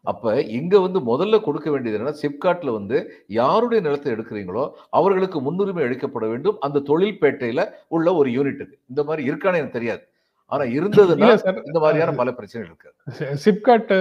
அப்போ 0.05 0.31
இங்கே 0.57 0.79
வந்து 0.83 0.99
முதல்ல 1.09 1.37
கொடுக்க 1.45 1.67
வேண்டியது 1.71 1.97
என்னன்னா 1.97 2.19
சிப்காட்டில் 2.21 2.75
வந்து 2.77 2.97
யாருடைய 3.39 3.79
நிலத்தை 3.87 4.09
எடுக்கிறீங்களோ 4.13 4.63
அவர்களுக்கு 4.99 5.37
முன்னுரிமை 5.47 5.83
அளிக்கப்பட 5.87 6.25
வேண்டும். 6.33 6.57
அந்த 6.65 6.83
தொழில்பேட்டையில 6.89 7.63
உள்ள 7.95 8.13
ஒரு 8.19 8.29
யூனிட்டுக்கு 8.37 8.75
இந்த 8.91 9.03
மாதிரி 9.07 9.23
இருக்கான்னு 9.29 9.59
எனக்கு 9.61 9.77
தெரியாது. 9.77 10.03
ஆனா 10.51 10.63
இருந்ததுன்னா 10.63 11.29
இந்த 11.65 11.79
மாதிரியான 11.79 12.11
பல 12.11 12.31
பிரச்சனைகள் 12.31 12.69
இருக்கு 12.71 13.37
SIPCOT 13.45 13.91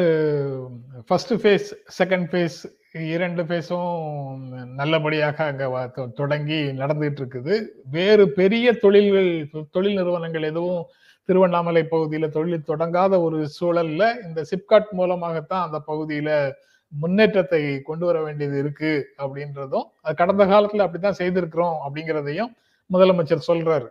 first 1.07 1.35
phase 1.35 1.69
second 1.99 2.29
phase 2.31 2.59
இரண்டு 2.93 3.43
ஃபேஸும் 3.43 4.39
நல்லபடியாக 4.75 5.45
அங்க 5.45 5.89
தொடங்கி 6.15 6.61
நடந்துட்டு 6.81 7.21
இருக்குது. 7.23 7.67
வேறு 7.91 8.31
பெரிய 8.31 8.73
தொழில்கள் 8.73 9.51
தொழில் 9.71 9.95
நிறுவனங்கள் 9.95 10.43
எதுவும் 10.43 10.87
திருவண்ணாமலை 11.25 11.87
பகுதியில 11.91 12.29
தொழில் 12.29 12.67
தொடங்காத 12.67 13.21
ஒரு 13.23 13.49
சூழல்ல 13.61 14.25
இந்த 14.27 14.45
சிப்காட் 14.51 14.91
மூலமாகத்தான் 14.91 15.67
அந்த 15.67 15.83
பகுதியில 15.87 16.53
முன்னேற்றத்தை 16.89 17.83
கொண்டு 17.83 18.07
வர 18.07 18.23
வேண்டியது 18.23 18.59
இருக்கு 18.59 19.09
அப்படின்றதும் 19.19 19.87
அது 20.01 20.15
கடந்த 20.15 20.45
காலத்துல 20.45 20.87
அப்படித்தான் 20.87 21.19
செய்திருக்கிறோம் 21.19 21.77
அப்படிங்கிறதையும் 21.87 22.53
முதலமைச்சர் 22.93 23.49
சொல்றாரு. 23.49 23.89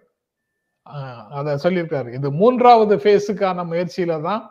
அதை 1.39 1.52
சொல்லியிருக்காரு. 1.65 2.10
இது 2.17 2.28
மூன்றாவது 2.41 2.95
ஃபேஸுக்கான 3.04 3.65
முயற்சியில 3.71 4.15
தான் 4.28 4.41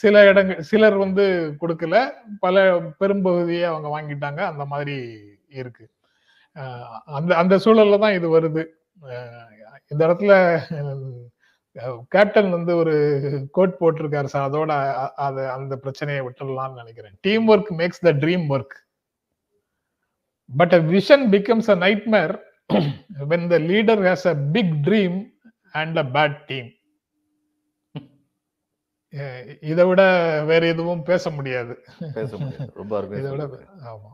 சில 0.00 0.14
இடங்கள் 0.30 0.64
சிலர் 0.70 0.96
வந்து 1.04 1.24
கொடுக்கல. 1.60 1.96
பல 2.44 2.54
பெரும்பகுதியை 3.00 3.64
அவங்க 3.70 3.88
வாங்கிட்டாங்க. 3.96 4.40
அந்த 4.52 4.64
மாதிரி 4.72 4.96
இருக்கு. 5.60 5.84
அந்த 7.18 7.30
அந்த 7.42 7.54
சூழல்ல 7.64 7.98
தான் 8.04 8.16
இது 8.18 8.28
வருது. 8.36 8.62
இந்த 9.92 10.00
இடத்துல 10.06 10.34
கேப்டன் 12.14 12.50
வந்து 12.56 12.72
ஒரு 12.82 12.94
கோட் 13.56 13.78
போட்டிருக்காரு 13.80 14.28
சார். 14.32 14.48
அதோட 14.48 14.72
அதை 15.26 15.42
அந்த 15.56 15.74
பிரச்சனையை 15.84 16.22
விட்டுடலாம்னு 16.26 16.80
நினைக்கிறேன். 16.82 17.16
Team 17.26 17.46
work 17.54 17.70
makes 17.80 18.04
the 18.08 18.12
dream 18.24 18.46
work 18.56 18.74
but 20.50 20.74
a 20.78 20.80
vision 20.94 21.24
becomes 21.34 21.70
a 21.74 21.76
nightmare 21.86 22.34
when 23.30 23.48
the 23.50 23.58
leader 23.60 24.02
has 24.04 24.26
a 24.26 24.34
big 24.56 24.82
dream 24.82 25.30
and 25.74 25.98
a 25.98 26.04
bad 26.16 26.34
team. 26.48 26.72
இதை 29.62 29.84
விட 29.84 30.02
வேற 30.44 30.66
எதுவும் 30.66 31.02
பேச 31.02 31.30
முடியாது. 31.30 31.84
ரொம்ப 32.74 33.06
இதை 33.18 33.30
விட. 33.30 33.44
ஆமா. 33.90 34.10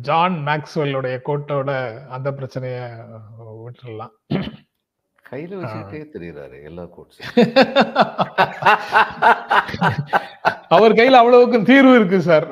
ஜான் 0.00 0.46
மேக்ஸ்வெல்லுடைய 0.46 1.20
கோட்டோட 1.26 1.70
அந்த 2.08 2.30
பிரச்சனைய 2.30 2.78
விட்டுறலாம். 3.64 4.14
கையில 5.30 5.60
வச்சுக்கிட்டே 5.60 6.06
தெரியுறாரு 6.14 6.62
எல்லா 6.62 6.86
கோட்ஸ் 6.86 7.20
அவர் 10.74 10.92
கையில 10.92 11.18
அவ்வளவுக்கு 11.20 11.62
தீர்வு 11.62 11.94
இருக்கு 11.94 12.20
சார். 12.20 12.46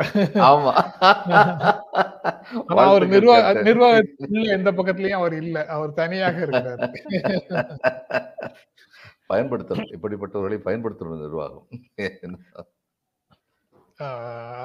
ஆமா. 0.50 0.72
அவர் 2.66 3.06
நிர்வாக 3.06 3.52
கேப்டன். 3.52 3.66
நிர்வாகத்துல 3.66 4.46
எந்த 4.56 4.72
பக்கத்துலயும் 4.72 5.20
அவர் 5.20 5.35
இல்ல. 5.35 5.66
அவர் 5.66 5.92
தனியாக 5.92 6.37
இருக்கிறார். 6.46 6.90
பயன்படுத்தணும். 9.28 9.92
இப்படிப்பட்டவர்களை 9.96 10.58
பயன்படுத்தணும் 10.68 11.20
நிர்வாகம். 11.20 11.66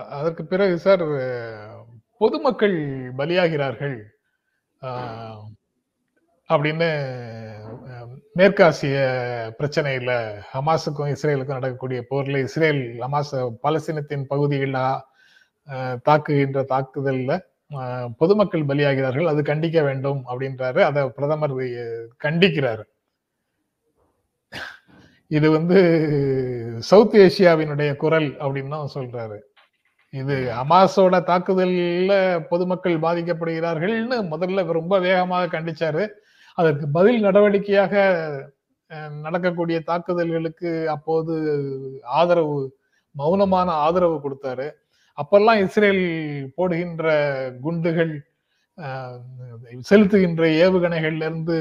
அதற்கு 0.09 0.45
பிறகு 0.45 0.77
சார் 0.77 1.05
பொதுமக்கள் 2.17 2.77
பலியாகிறார்கள். 3.17 3.97
அப்படின்னு 6.49 6.89
மேற்காசிய 8.37 8.95
பிரச்சனையில 9.59 10.11
ஹமாஸுக்கும் 10.53 11.11
இஸ்ரேலுக்கும் 11.13 11.57
நடக்கக்கூடிய 11.57 11.99
போர்ல 12.09 12.41
இஸ்ரேல் 12.47 12.81
ஹமாஸ் 13.03 13.31
பலஸ்தீனத்தின் 13.63 14.25
பகுதிகளில் 14.31 14.77
தாக்குகின்ற 16.07 16.61
தாக்குதல்ல 16.73 17.37
பொதுமக்கள் 18.19 18.67
பலியாகிறார்கள். 18.69 19.29
அது 19.31 19.41
கண்டிக்க 19.49 19.79
வேண்டும் 19.87 20.19
அப்படின்றாரு. 20.31 20.81
அதை 20.89 21.01
பிரதமர் 21.17 21.55
கண்டிக்கிறாரு. 22.25 22.85
இது 25.37 25.47
வந்து 25.57 25.79
சவுத் 26.89 27.17
ஏசியாவினுடைய 27.25 27.91
குரல் 28.03 28.29
அப்படின்னு 28.43 28.83
சொல்றாரு. 28.97 29.39
இது 30.13 30.35
ஹமாஸோட 30.59 31.15
தாக்குதல்ல 31.31 32.13
பொதுமக்கள் 32.51 33.03
பாதிக்கப்படுகிறார்கள்னு 33.07 34.19
முதல்ல 34.33 34.71
ரொம்ப 34.79 34.95
வேகமாக 35.09 35.51
கண்டிச்சாரு. 35.57 36.05
அதற்கு 36.57 36.85
பதில் 36.97 37.19
நடவடிக்கையாக 37.27 37.93
நடக்கக்கூடிய 39.25 39.77
தாக்குதல்களுக்கு 39.89 40.71
அப்போது 40.95 41.33
ஆதரவு 42.19 42.57
மௌனமான 43.15 43.69
ஆதரவு 43.85 44.17
கொடுத்தாரு. 44.25 44.67
அப்பெல்லாம் 45.17 45.59
இஸ்ரேல் 45.65 46.03
போடுகின்ற 46.57 47.05
குண்டுகள் 47.65 48.13
செலுத்துகின்ற 49.89 50.43
ஏவுகணைகள்ல 50.63 51.27
இருந்து 51.29 51.57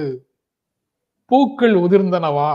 பூக்கள் 1.30 1.76
உதிர்ந்தனவா? 1.84 2.52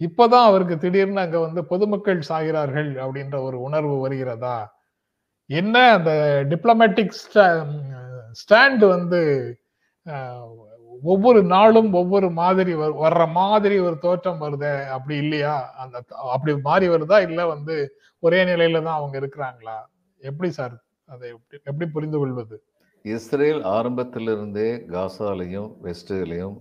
இப்பதான் 0.00 0.48
அவருக்கு 0.50 0.74
திடீர்னு 0.82 1.22
அங்க 1.24 1.38
வந்து 1.46 1.60
பொதுமக்கள் 1.72 2.20
சாகிறார்கள் 2.30 2.90
அப்படின்ற 3.04 3.36
ஒரு 3.46 3.56
உணர்வு 3.68 3.96
வருகிறதா? 4.04 4.56
என்ன 5.50 5.74
அந்த 5.96 6.12
டிப்ளமேட்டிக் 6.52 7.14
ஸ்டாண்ட் 8.42 8.84
வந்து 8.94 9.20
ஒவ்வொரு 11.02 11.42
நாளும் 11.42 11.92
ஒவ்வொரு 11.92 12.30
மாதிரி 12.30 12.74
வர்ற 12.74 13.30
மாதிரி 13.30 13.78
ஒரு 13.78 13.98
தோற்றம் 13.98 14.40
வருதே 14.40 14.86
அப்படி 14.86 15.18
இல்லையா? 15.18 15.72
அந்த 15.72 16.02
அப்படி 16.08 16.60
மாறி 16.60 16.88
வருதா? 16.88 17.22
இல்ல 17.22 17.46
வந்து 17.46 17.94
ஒரே 18.18 18.44
நிலையில 18.44 18.82
தான் 18.82 18.96
அவங்க 18.96 19.20
இருக்கிறாங்களா? 19.20 19.74
எப்படி 20.18 20.50
சார் 20.50 20.84
அதை 21.06 21.32
எப்படி- 21.32 21.62
எப்படி 21.64 21.90
புரிந்து 21.90 22.18
கொள்வது? 22.18 22.62
இஸ்ரேல் 23.02 23.62
ஆரம்பத்திலிருந்தே 23.62 24.76
காசாலையும் 24.76 25.74
வெஸ்ட்லையும் 25.82 26.56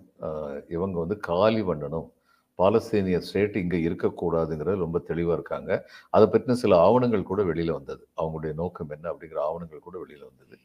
இவங்க 0.67 0.99
வந்து 0.99 1.17
காலி 1.17 1.61
பண்ணணும். 1.61 2.09
பாலஸ்தீனிய 2.57 3.17
ஸ்டேட் 3.17 3.55
இங்கே 3.55 3.77
இருக்கக்கூடாதுங்கிறது 3.77 4.77
ரொம்ப 4.77 4.99
தெளிவாக 4.99 5.33
இருக்காங்க. 5.33 5.89
அதை 6.09 6.27
பற்றின 6.27 6.51
சில 6.51 6.79
ஆவணங்கள் 6.79 7.23
கூட 7.23 7.43
வெளியில் 7.43 7.71
வந்தது. 7.71 8.07
அவங்களுடைய 8.17 8.53
நோக்கம் 8.53 8.89
என்ன 8.89 9.11
அப்படிங்கிற 9.11 9.37
ஆவணங்கள் 9.37 9.79
கூட 9.79 9.97
வெளியில் 9.97 10.25
வந்தது. 10.25 10.57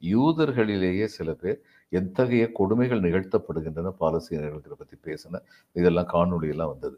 யூதர்களிலேயே 0.00 1.04
சில 1.04 1.32
பேர் 1.32 1.62
எத்தகைய 1.98 2.44
கொடுமைகள் 2.58 3.04
நிகழ்த்தப்படுகின்றன 3.06 3.92
பாலஸ்தீனர்களுக்கு 4.02 4.80
பற்றி 4.82 4.96
பேசின 5.06 5.40
இதெல்லாம் 5.76 6.10
காணொளி 6.14 6.48
எல்லாம் 6.54 6.72
வந்தது. 6.74 6.96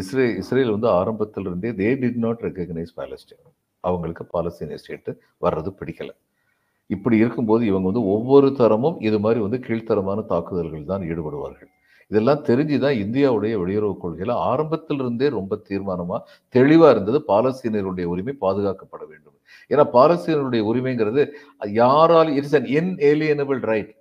இஸ்ரே 0.00 0.26
இஸ்ரேல் 0.40 0.74
வந்து 0.74 0.88
ஆரம்பத்திலிருந்தே 0.98 1.70
they 1.80 1.88
did 2.02 2.20
not 2.24 2.42
recognise 2.46 2.94
Palestine 2.98 3.44
அவங்களுக்கு 3.84 4.24
பாலஸ்தீன 4.34 4.78
ஸ்டேட்டு 4.82 5.12
வர்றது 5.44 5.70
பிடிக்கலை. 5.80 6.14
இப்படி 6.90 7.16
இருக்கும்போது 7.22 7.62
இவங்க 7.70 7.86
வந்து 7.90 8.04
ஒவ்வொரு 8.14 8.48
தரமும் 8.60 8.96
இது 9.08 9.18
மாதிரி 9.24 9.40
வந்து 9.44 9.58
கீழ்த்தரமான 9.66 10.20
தாக்குதல்கள் 10.32 10.90
தான் 10.90 11.04
ஈடுபடுவார்கள். 11.10 11.70
இதெல்லாம் 12.10 12.42
தெரிஞ்சு 12.48 12.76
தான் 12.84 12.96
இந்தியாவுடைய 13.02 13.54
வெளியுறவு 13.60 13.94
கொள்கையில் 14.02 14.34
ஆரம்பத்திலிருந்தே 14.50 15.28
ரொம்ப 15.36 15.58
தீர்மானமாக 15.68 16.20
தெளிவாக 16.54 16.90
இருந்தது 16.94 17.18
பாலஸ்தீனருடைய 17.30 18.06
உரிமை 18.12 18.34
பாதுகாக்கப்பட 18.44 19.02
வேண்டும். 19.12 19.36
ஏன்னா 19.70 19.84
பாலஸ்தீனருடைய 19.96 20.62
உரிமைங்கிறது 20.70 21.22
யாரால் 21.82 22.30
இட்ஸ் 22.38 22.56
அன் 22.58 22.68
இன்ஏலியனபிள் 22.78 23.60
ரைட் 23.72 23.92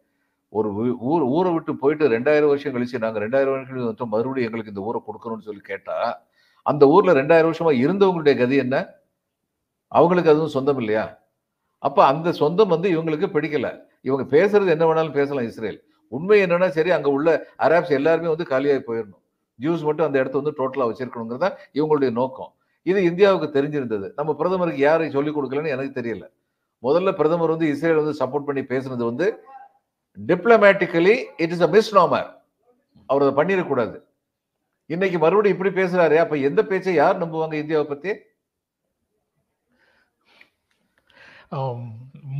ஒரு 0.54 0.72
ஊ- 0.74 0.98
ஊர் 1.00 1.22
ஊரை 1.22 1.52
விட்டு 1.52 1.76
போயிட்டு 1.76 2.10
ரெண்டாயிரம் 2.10 2.48
வருஷம் 2.48 2.74
கழிச்சு 2.74 2.98
நாங்கள் 2.98 3.22
ரெண்டாயிரம் 3.24 3.52
வருஷம் 3.52 3.78
கழிச்சு 3.78 4.06
மறுபடியும் 4.06 4.54
எங்களுக்கு 4.54 4.68
இந்த 4.68 4.82
ஊரை 4.82 5.02
கொடுக்கணும்னு 5.08 5.46
சொல்லி 5.46 5.60
கேட்டால் 5.60 6.18
அந்த 6.64 6.88
ஊரில் 6.88 7.16
ரெண்டாயிரம் 7.16 7.54
வருஷமா 7.54 7.86
இருந்தவங்களுடைய 7.86 8.38
கதி 8.38 8.56
என்ன? 8.56 8.88
அவங்களுக்கு 9.88 10.30
அதுவும் 10.30 10.50
சொந்தம் 10.50 10.78
இல்லையா? 10.78 11.18
அப்போ 11.78 12.06
அந்த 12.06 12.32
சொந்தம் 12.32 12.68
வந்து 12.68 12.90
இவங்களுக்கு 12.90 13.28
பிடிக்கல. 13.28 13.80
இவங்க 14.02 14.38
பேசுறது 14.38 14.68
என்ன 14.68 14.94
வேணாலும் 14.94 15.12
பேசலாம் 15.12 15.44
இஸ்ரேல். 15.44 15.84
உண்மை 16.08 16.44
என்னன்னா 16.44 16.68
சரி 16.68 16.92
அங்கே 16.92 17.10
உள்ள 17.10 17.48
அராப்ஸ் 17.60 17.90
எல்லாருமே 17.90 18.28
வந்து 18.28 18.44
காலியாகி 18.44 18.90
போயிடணும். 18.90 19.22
ஜூஸ் 19.62 19.84
மட்டும் 19.84 20.06
அந்த 20.06 20.20
இடத்த 20.20 20.40
வந்து 20.40 20.54
டோட்டலாக 20.58 20.90
வச்சிருக்கணுங்கிறதா 20.90 21.52
இவங்களுடைய 21.74 22.12
நோக்கம். 22.12 22.54
இது 22.84 23.04
இந்தியாவுக்கு 23.04 23.62
தெரிஞ்சிருந்தது. 23.62 24.12
நம்ம 24.16 24.36
பிரதமருக்கு 24.36 24.80
யாரை 24.80 25.10
சொல்லிக் 25.10 25.38
கொடுக்கலன்னு 25.38 25.68
எனக்கு 25.68 26.02
தெரியல. 26.02 26.24
முதல்ல 26.84 27.12
பிரதமர் 27.12 27.50
வந்து 27.50 27.68
இஸ்ரேல் 27.68 27.96
வந்து 27.96 28.26
சப்போர்ட் 28.26 28.46
பண்ணி 28.46 28.62
பேசுனது 28.62 29.04
வந்து 29.06 29.44
diplomatically 30.18 31.16
it 31.44 31.54
is 31.56 31.66
a 31.68 31.70
misnomer 31.76 32.30
அவர் 33.10 33.24
அதை 33.26 33.34
பண்ணிடக்கூடாது. 33.40 33.98
இன்னைக்கு 34.90 35.18
மறுபடியும் 35.24 35.56
இப்படி 35.56 35.72
பேசுறாரு 35.82 36.16
அப்ப 36.24 36.38
எந்த 36.50 36.62
பேச்சை 36.70 36.94
யார் 37.02 37.22
நம்புவாங்க 37.24 37.56
இந்தியாவை 37.64 37.86
பத்தி? 37.92 38.12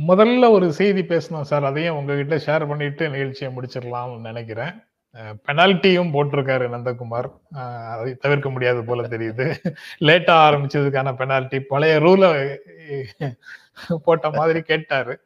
முதல்ல 0.08 0.44
ஒரு 0.56 0.66
செய்தி 0.78 1.02
பேசணும் 1.10 1.48
சார். 1.50 1.64
அதையும் 1.70 1.96
உங்ககிட்ட 1.98 2.36
ஷேர் 2.46 2.64
பண்ணிட்டு 2.70 3.04
நிகழ்ச்சியை 3.14 3.50
முடிச்சிடலாம்னு 3.56 4.26
நினைக்கிறேன். 4.28 4.74
பெனால்ட்டியும் 5.46 6.12
போட்டிருக்காரு 6.14 6.66
நந்தகுமார். 6.74 7.28
அதை 7.92 8.12
தவிர்க்க 8.24 8.50
முடியாது 8.54 8.80
போல 8.88 9.02
தெரியுது. 9.14 9.46
லேட்டா 10.08 10.36
ஆரம்பிச்சதுக்கான 10.46 11.12
பெனால்ட்டி 11.20 11.60
பழைய 11.72 11.98
ரூலை 12.06 12.30
போட்ட 14.06 14.30
மாதிரி 14.38 14.62
கேட்டாரு. 14.70 15.16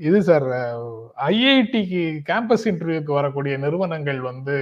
இது 0.00 0.18
சார் 0.28 0.46
ஐஐடிக்கு 1.30 2.02
கேம்பஸ் 2.28 2.66
இன்டர்வியூக்கு 2.70 3.12
வரக்கூடிய 3.18 3.54
நிறுவனங்கள் 3.64 4.20
வந்து 4.28 4.54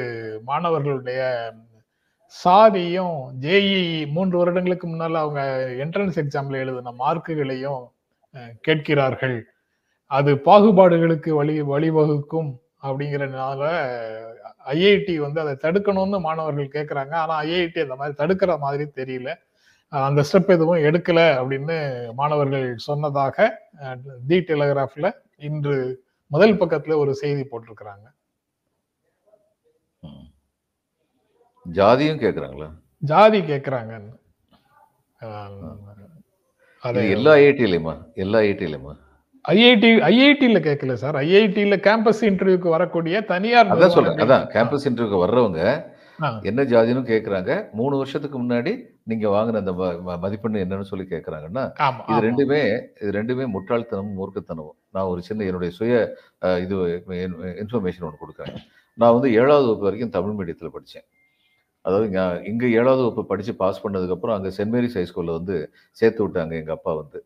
மாணவர்களுடைய 0.49 1.21
சாதியும் 2.35 3.19
ஜேஇ 3.45 3.83
மூன்று 4.15 4.39
வருடங்களுக்கு 4.41 4.87
முன்னால் 4.87 5.23
அவங்க 5.23 5.43
என்ட்ரன்ஸ் 5.85 6.19
எக்ஸாம்ல 6.23 6.63
எழுதின 6.63 6.95
மார்க்குகளையும் 7.03 7.85
கேட்கிறார்கள். 8.67 9.37
அது 10.11 10.31
பாகுபாடுகளுக்கு 10.49 11.31
வழி 11.41 11.55
வழிவகுக்கும் 11.73 12.51
அப்படிங்கறதுனால 12.87 13.63
ஐஐடி 14.75 15.15
வந்து 15.27 15.41
அதை 15.45 15.55
தடுக்கணும்னு 15.65 16.19
மாணவர்கள் 16.27 16.75
கேட்குறாங்க 16.77 17.15
ஆனால் 17.23 17.41
ஐஐடி 17.47 17.81
அந்த 17.87 17.97
மாதிரி 18.01 18.17
தடுக்கிற 18.23 18.53
மாதிரி 18.67 18.85
தெரியல. 19.01 19.31
அந்த 19.93 20.21
ஸ்டெப் 20.29 20.53
எதுவும் 20.57 20.85
எடுக்கல 20.89 21.21
அப்படின்னு 21.41 21.77
மாணவர்கள் 22.21 22.69
சொன்னதாக 22.89 23.37
தி 24.31 24.39
டெலகிராஃபில் 24.51 25.11
இன்று 25.47 25.77
முதல் 26.31 26.55
பக்கத்துல 26.61 26.97
ஒரு 27.03 27.13
செய்தி 27.21 27.43
போட்டிருக்கிறாங்க. 27.51 28.07
ஜாதியும் 31.67 32.23
கேக்குறாங்களா? 32.23 32.69
ஜாதி 33.11 33.39
இது 36.85 37.05
எல்லா 37.17 37.33
ஐஐடிலையுமா 37.41 37.95
எல்லா 38.23 38.39
ஐஐடிலையுமா 38.47 38.93
ஐஐடி 39.45 39.91
ஐஐடில 40.09 40.59
கேட்கல 40.67 40.95
சார். 41.03 41.17
ஐஐடில 41.25 41.77
கேம்பஸ் 41.87 42.23
இன்டர்வியூக்கு 42.29 42.69
வரக்கூடிய 42.77 43.21
தனியார் 43.33 43.71
அதான் 43.75 43.95
சொல்றேன். 43.95 44.21
அதான் 44.25 44.47
கேம்பஸ் 44.55 44.87
இன்டர்வியூக்கு 44.89 45.23
வர்றவங்க 45.25 45.61
என்ன 46.51 46.61
ஜாதின்னு 46.73 47.03
கேக்குறாங்க. 47.13 47.51
மூணு 47.79 47.95
வருஷத்துக்கு 47.97 48.39
முன்னாடி 48.43 48.73
நீங்க 49.11 49.27
வாங்கின 49.35 49.61
அந்த 49.63 49.73
மதிப்பெண் 50.25 50.63
என்னன்னு 50.63 50.89
சொல்லி 50.91 51.07
கேக்குறாங்கன்னா 51.13 51.65
ஆமா 51.87 52.03
இது. 52.11 52.19
ரெண்டுமே 52.27 52.61
இது 53.03 53.11
ரெண்டுமே 53.19 53.45
முட்டாள்தனமும் 53.55 54.19
மூர்க்கத்தனமும். 54.21 54.77
நான் 54.95 55.11
ஒரு 55.13 55.21
சின்ன 55.29 55.47
என்னுடைய 55.51 55.73
சுய 55.79 55.95
இது 56.65 56.75
இன்ஃபர்மேஷன் 57.63 58.07
ஒன்று 58.09 58.23
கொடுக்குறேன். 58.25 58.59
நான் 58.99 59.15
வந்து 59.17 59.31
ஏழாவது 59.41 59.67
வகுப்பு 59.69 59.89
வரைக்கும் 59.89 60.15
தமிழ் 60.19 60.37
மீடியத்தில் 60.39 60.75
படித்தேன் 60.77 61.07
அதாவது 61.85 62.07
இங்க 62.53 62.65
ஏழாவது 62.79 63.03
வகுப்பு 63.05 63.23
படிச்சு 63.33 63.53
பாஸ் 63.63 63.83
பண்ணதுக்கப்புறம் 63.83 64.37
அங்கே 64.37 64.51
சென்ட் 64.57 64.75
மேரிஸ் 64.75 64.97
ஹைஸ்கூலில் 65.01 65.37
வந்து 65.39 65.57
சேர்த்து 66.01 66.23
விட்டாங்க 66.25 66.55
எங்க 66.61 66.73
அப்பா 66.79 66.93
வந்து. 67.03 67.19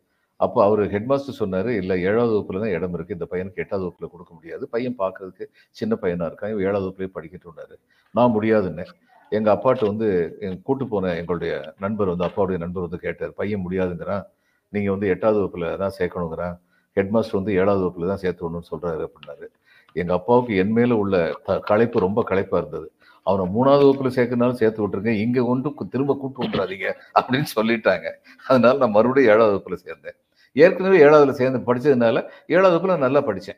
அப்போ 0.45 0.59
அவர் 0.67 0.81
ஹெட்மாஸ்டர் 0.93 1.39
சொன்னாரு 1.41 1.71
இல்லை 1.81 1.95
ஏழாவது 2.09 2.33
வகுப்புல 2.35 2.61
தான் 2.65 2.75
இடம் 2.77 2.95
இருக்கு. 2.97 3.17
இந்த 3.17 3.27
பையனுக்கு 3.33 3.63
எட்டாவது 3.65 3.85
வகுப்புல 3.87 4.09
கொடுக்க 4.15 4.31
முடியாது. 4.37 4.65
பையன் 4.75 4.97
பார்க்கறதுக்கு 5.03 5.45
சின்ன 5.81 5.99
பையனா 6.03 6.29
இருக்கான். 6.31 6.55
ஏழாவது 6.67 6.87
வகுப்புலேயே 6.87 7.13
படிக்கட்டும்னாரு. 7.17 7.77
நான் 8.15 8.35
முடியாதுன்னு 8.37 8.87
எங்க 9.33 9.53
அப்பாட்ட 9.53 9.87
வந்து 9.87 10.37
எங்க 10.41 10.57
கூட்டு 10.63 10.87
போன 10.87 11.15
எங்களுடைய 11.15 11.75
நண்பர் 11.79 12.07
வந்து 12.07 12.25
அப்பாவுடைய 12.25 12.59
நண்பர் 12.59 12.83
வந்து 12.83 12.99
கேட்டார் 12.99 13.33
பையன் 13.33 13.65
முடியாதுங்கிறான். 13.69 14.27
நீங்க 14.69 14.91
வந்து 14.91 15.09
எட்டாவது 15.09 15.45
வகுப்புல 15.45 15.77
தான் 15.77 15.93
சேர்க்கணுங்கிறான். 15.99 16.59
ஹெட்மாஸ்டர் 16.95 17.33
வந்து 17.33 17.53
ஏழாவது 17.53 17.87
வகுப்புல 17.87 18.07
தான் 18.07 18.17
சேர்த்து 18.17 18.51
விடணும்னு 18.51 18.71
சொல்றாரு 18.71 19.07
அப்படின்னாரு. 19.07 19.47
எங்க 19.93 20.13
அப்பாவுக்கு 20.13 20.57
என் 20.57 20.73
மேல 20.73 20.97
உள்ள 20.97 21.37
த- 21.45 21.59
களைப்பு 21.59 22.01
ரொம்ப 22.01 22.23
களைப்பா 22.23 22.59
இருந்தது. 22.59 22.93
அவனை 23.23 23.55
மூணாவது 23.55 23.87
வகுப்புல 23.87 24.11
சேர்க்கறனாலும் 24.11 24.53
சேர்த்து 24.53 24.89
விட்டுருங்க. 24.89 25.07
இங்க 25.07 25.43
கொண்டு 25.43 25.75
திரும்ப 25.91 26.17
கூட்டு 26.17 26.43
விட்டுறாதீங்க 26.43 26.93
அப்படின்னு 27.21 27.45
சொல்லிட்டாங்க. 27.57 28.11
அதனால 28.47 28.79
நான் 28.79 28.91
மறுபடியும் 28.91 29.33
ஏழாவது 29.33 29.57
வகுப்புல 29.57 29.89
சேர்ந்தேன். 29.89 30.17
ஏற்கனவே 30.53 30.99
ஏழாவதுல 30.99 31.31
சேர்ந்து 31.31 31.75
படிச்சதுனால 31.75 32.29
ஏழாவது 32.47 32.87
வகுப்புல 32.87 32.99
நல்லா 32.99 33.21
படித்தேன் 33.21 33.57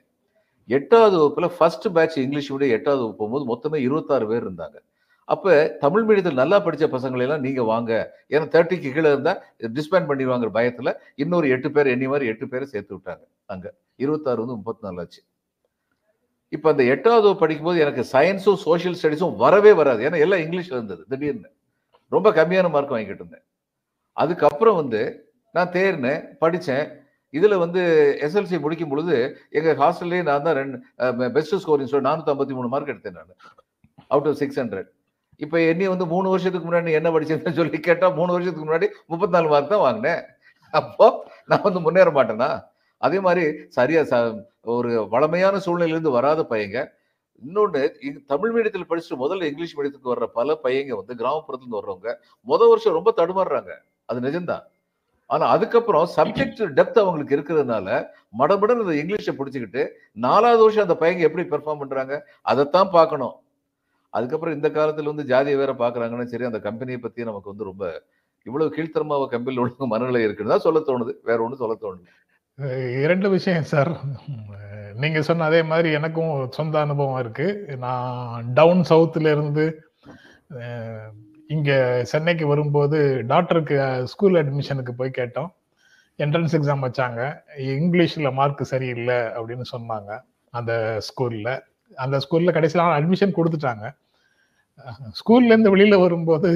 எட்டாவது 0.66 1.18
வகுப்புல 1.18 1.50
ஃபர்ஸ்ட் 1.58 1.86
பேட்ச் 1.92 2.18
இங்கிலீஷ் 2.18 2.52
மீடியம் 2.52 2.70
எட்டாவது 2.70 3.02
வகுப்பு 3.02 3.28
போகும்போது 3.28 3.68
மொத்தமே 3.68 3.80
இருபத்தாறு 3.80 4.26
பேர் 4.26 4.50
இருந்தாங்க. 4.50 4.74
அப்போ 5.32 5.52
தமிழ் 5.82 6.04
மீடியத்தில் 6.08 6.40
நல்லா 6.40 6.58
படித்த 6.64 6.86
பசங்களெல்லாம் 6.94 7.44
நீங்கள் 7.46 7.68
வாங்க. 7.72 7.92
ஏன்னா 8.34 8.46
தேர்ட்டிக்கு 8.54 8.88
கீழே 8.96 9.10
இருந்தால் 9.12 9.40
டிஸ்பேண்ட் 9.76 10.08
பண்ணிடுவாங்கிற 10.10 10.50
பயத்தில் 10.58 10.90
இன்னொரு 11.24 11.46
எட்டு 11.54 11.70
பேர் 11.76 11.92
எண்ணி 11.94 12.08
மாதிரி 12.12 12.30
எட்டு 12.32 12.46
பேரை 12.52 12.66
சேர்த்து 12.72 12.92
விட்டாங்க. 12.96 13.24
அங்கே 13.52 13.70
இருபத்தாறு 14.04 14.42
வந்து 14.44 14.58
முப்பத்தி 14.58 14.86
நாலு 14.86 15.00
ஆச்சு 15.04 15.22
அந்த 16.72 16.82
எட்டாவது 16.94 17.28
படிக்கும்போது 17.42 17.78
எனக்கு 17.84 18.02
சயின்ஸும் 18.14 18.58
சோஷியல் 18.66 18.96
ஸ்டடிஸும் 18.98 19.36
வரவே 19.44 19.72
வராது. 19.78 20.00
ஏன்னா 20.06 20.18
எல்லாம் 20.24 20.42
இங்கிலீஷில் 20.44 20.76
இருந்தது. 20.78 21.02
திடீர்னு. 21.12 21.48
ரொம்ப 22.14 22.28
கம்மியான 22.38 22.68
மார்க் 22.74 22.92
வாங்கிட்டு 22.94 23.22
இருந்தேன். 23.22 23.44
அதுக்கப்புறம் 24.22 24.76
வந்து 24.80 25.00
நான் 25.56 25.72
தேர்னேன் 25.76 26.22
படித்தேன். 26.42 26.86
இதில் 27.38 27.62
வந்து 27.62 27.82
எஸ்எல்சி 28.26 28.58
முடிக்கும் 28.64 28.92
பொழுது 28.92 29.16
எங்கள் 29.58 29.78
ஹாஸ்டல்லே 29.82 30.20
நான் 30.28 30.44
தான் 30.46 30.56
ரெண்டு 30.60 30.76
பெஸ்ட் 31.36 31.56
ஸ்கோரிங் 31.62 31.90
சொல்லி 31.92 32.08
நானூற்றி 32.08 32.32
ஐம்பத்தி 32.34 32.56
மூணு 32.58 32.68
மார்க் 32.74 32.92
எடுத்தேன் 32.94 33.18
நான். 33.18 33.32
அவுட் 34.14 34.28
ஆஃப் 34.30 34.38
சிக்ஸ் 34.42 34.60
ஹண்ட்ரட் 34.62 34.88
இப்போ 35.40 35.56
என்னைய 35.70 35.88
வந்து 35.92 36.06
மூணு 36.14 36.26
வருஷத்துக்கு 36.32 36.68
முன்னாடி 36.68 36.96
என்ன 37.00 37.10
படிச்சதுன்னு 37.14 37.58
சொல்லி 37.60 37.78
கேட்டா 37.88 38.06
மூணு 38.18 38.34
வருஷத்துக்கு 38.34 38.68
முன்னாடி 38.68 38.88
முப்பத்தி 39.12 39.34
நாலு 39.36 39.48
மார்க் 39.52 39.72
தான் 39.74 39.84
வாங்கினேன். 39.86 40.20
அப்போ 40.74 41.06
நான் 41.50 41.64
வந்து 41.68 41.80
முன்னேற 41.86 42.10
மாட்டேனா? 42.18 42.50
அதே 43.02 43.18
மாதிரி 43.26 43.44
சரியா 43.78 44.02
ச 44.10 44.20
ஒரு 44.74 44.90
வளமையான 45.14 45.56
சூழ்நிலையிலிருந்து 45.64 46.16
வராத 46.18 46.42
பையங்க. 46.52 46.78
இன்னொன்று 47.42 47.80
தமிழ் 48.32 48.52
மீடியத்தில் 48.54 48.88
படிச்சுட்டு 48.90 49.22
முதல்ல 49.24 49.48
இங்கிலீஷ் 49.50 49.74
மீடியத்துக்கு 49.78 50.12
வர்ற 50.12 50.26
பல 50.38 50.54
பையங்க 50.64 50.92
வந்து 51.00 51.18
கிராமப்புறத்துலேருந்து 51.20 51.80
வர்றவங்க 51.80 52.10
முத 52.46 52.60
வருஷம் 52.72 52.96
ரொம்ப 52.98 53.12
தடுமாறுறாங்க. 53.20 53.72
அது 54.10 54.18
நிஜம்தான். 54.26 54.64
ஆனால் 55.30 55.50
அதுக்கப்புறம் 55.54 56.06
சப்ஜெக்ட் 56.16 56.60
டெப்த் 56.78 57.00
அவங்களுக்கு 57.02 57.36
இருக்கிறதுனால 57.36 57.88
மடமடன் 58.40 58.82
இந்த 58.84 58.94
இங்கிலீஷை 59.02 59.32
பிடிச்சிக்கிட்டு 59.38 59.82
நாலாவது 60.26 60.62
வருஷம் 60.64 60.86
அந்த 60.86 60.96
பையங்க 61.02 61.28
எப்படி 61.28 61.44
பெர்ஃபார்ம் 61.52 61.80
பண்ணுறாங்க 61.82 62.14
அதைத்தான் 62.52 62.90
பார்க்கணும். 62.98 63.34
அதுக்கப்புறம் 64.16 64.56
இந்த 64.58 64.68
காலத்தில் 64.76 65.10
வந்து 65.12 65.30
ஜாதியை 65.32 65.56
வேற 65.62 65.72
பாக்குறாங்கன்னா 65.82 66.26
சரி 66.32 66.50
அந்த 66.50 66.60
கம்பெனியை 66.66 66.98
பத்தி 67.04 67.28
நமக்கு 67.30 67.52
வந்து 67.52 67.68
ரொம்ப 67.70 67.84
இவ்வளவு 68.48 68.74
கீழ்த்தரமாக 68.74 69.28
கம்பெனியில் 69.32 69.62
உள்ள 69.62 69.86
மனநிலை 69.92 70.20
இருக்குன்னு 70.26 70.52
தான் 70.54 70.66
சொல்ல 70.66 70.80
தோணுது. 70.88 71.12
வேற 71.28 71.38
ஒன்றும் 71.44 71.62
சொல்ல 71.62 71.76
தோணுது 71.84 72.12
இரண்டு 73.04 73.28
விஷயம் 73.34 73.68
சார். 73.70 73.90
நீங்க 75.02 75.20
சொன்ன 75.28 75.46
அதே 75.50 75.60
மாதிரி 75.70 75.88
எனக்கும் 75.98 76.34
சொந்த 76.56 76.74
அனுபவம் 76.86 77.20
இருக்கு. 77.22 77.46
நான் 77.84 78.52
டவுன் 78.58 78.82
சவுத்துல 78.90 79.32
இருந்து 79.36 79.64
இங்க 81.54 81.70
சென்னைக்கு 82.12 82.44
வரும்போது 82.52 82.98
டாக்டருக்கு 83.32 83.76
ஸ்கூல் 84.12 84.38
அட்மிஷனுக்கு 84.40 84.92
போய் 85.00 85.18
கேட்டோம். 85.18 85.50
என்ட்ரன்ஸ் 86.18 86.54
எக்ஸாம் 86.58 86.84
வச்சாங்க. 86.86 87.20
இங்கிலீஷில் 87.76 88.36
மார்க் 88.38 88.62
சரியில்லை 88.72 89.18
அப்படின்னு 89.38 89.66
சொன்னாங்க. 89.74 90.10
அந்த 90.58 90.72
ஸ்கூலில் 91.08 91.52
அந்த 92.04 92.16
ஸ்கூலில் 92.24 92.56
கடைசியில் 92.56 92.96
அட்மிஷன் 92.98 93.36
கொடுத்துட்டாங்க. 93.38 93.84
ஸ்கூல்ல 95.18 95.52
இருந்து 95.52 95.72
வெளியில 95.74 95.96
வரும்போது 96.00 96.48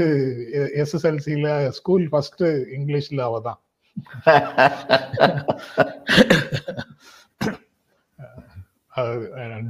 எஸ்எஸ்எல்சியில் 0.83 1.51
ஸ்கூல் 1.71 2.07
ஃபர்ஸ்ட் 2.13 2.45
இங்கிலீஷ்ல 2.77 3.21
அவ 3.21 3.41
தான் 3.41 3.61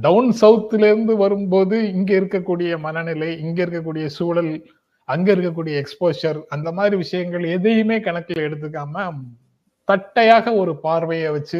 டவுன் 0.01 0.29
சவுத்துலேருந்து 0.41 1.13
வரும்போது 1.15 1.77
இங்க 1.93 2.11
இருக்கக்கூடிய 2.19 2.77
மனநிலை 2.77 3.29
இங்க 3.39 3.59
இருக்கக்கூடிய 3.63 4.05
சூழல் 4.17 4.53
அங்க 5.09 5.27
இருக்கக்கூடிய 5.35 5.75
எக்ஸ்போஷர் 5.83 6.39
அந்த 6.49 6.69
மாதிரி 6.71 6.95
விஷயங்கள் 6.95 7.45
எதையுமே 7.55 7.97
கணக்கில் 7.99 8.45
எடுத்துக்காம 8.47 9.05
தட்டையாக 9.87 10.53
ஒரு 10.55 10.73
பார்வையை 10.77 11.29
வச்சு 11.31 11.59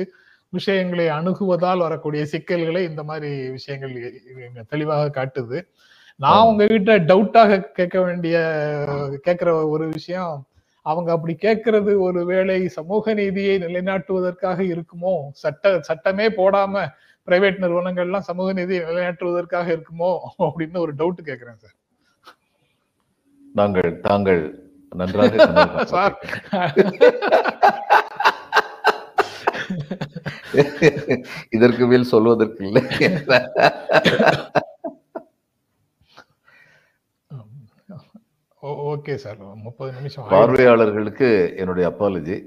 விஷயங்களை 0.53 1.05
அணுகுவதால் 1.09 1.77
வரக்கூடிய 1.77 2.21
சிக்கல்களை 2.25 2.81
இந்த 2.83 3.01
மாதிரி 3.03 3.29
விஷயங்கள் 3.49 3.93
தெளிவாக 4.69 5.11
காட்டுது. 5.17 5.57
நான் 6.19 6.45
உங்ககிட்ட 6.45 6.91
டவுட்டாக 6.99 7.57
கேட்க 7.77 7.97
வேண்டிய 8.01 8.37
கேட்கிற 9.25 9.49
ஒரு 9.67 9.85
விஷயம் 9.89 10.33
அவங்க 10.85 11.09
அப்படி 11.11 11.33
கேட்கறது 11.41 11.91
ஒரு 12.07 12.21
வேளை 12.25 12.57
சமூக 12.77 13.13
நீதியை 13.13 13.55
நிலைநாட்டுவதற்காக 13.59 14.59
இருக்குமோ? 14.71 15.13
சட்ட 15.41 15.71
சட்டமே 15.87 16.25
போடாம 16.39 16.83
பிரைவேட் 17.27 17.61
நிறுவனங்கள்லாம் 17.63 18.27
சமூக 18.29 18.53
நீதியை 18.53 18.81
நிலைநாட்டுவதற்காக 18.83 19.67
இருக்குமோ? 19.75 20.11
அப்படின்னு 20.47 20.83
ஒரு 20.85 20.93
டவுட் 20.99 21.27
கேட்கிறேன் 21.29 21.61
சார் 21.63 21.75
நாங்கள் 23.55 23.91
தாங்கள் 23.99 24.41
நன்றாக 24.95 25.85
சார் 25.85 26.15
இதற்கு 31.49 31.83
மேல் 31.87 32.11
சொல்வதற்கு 32.13 32.63
இல்லை. 32.69 32.83
Okay 38.91 39.15
sir. 39.23 39.37
முப்பது 39.65 39.91
நிமிஷம். 39.97 40.29
பார்வையாளர்களுக்கு 40.35 41.27
என்னுடைய 41.57 41.85
அப்பாலஜி 41.91 42.37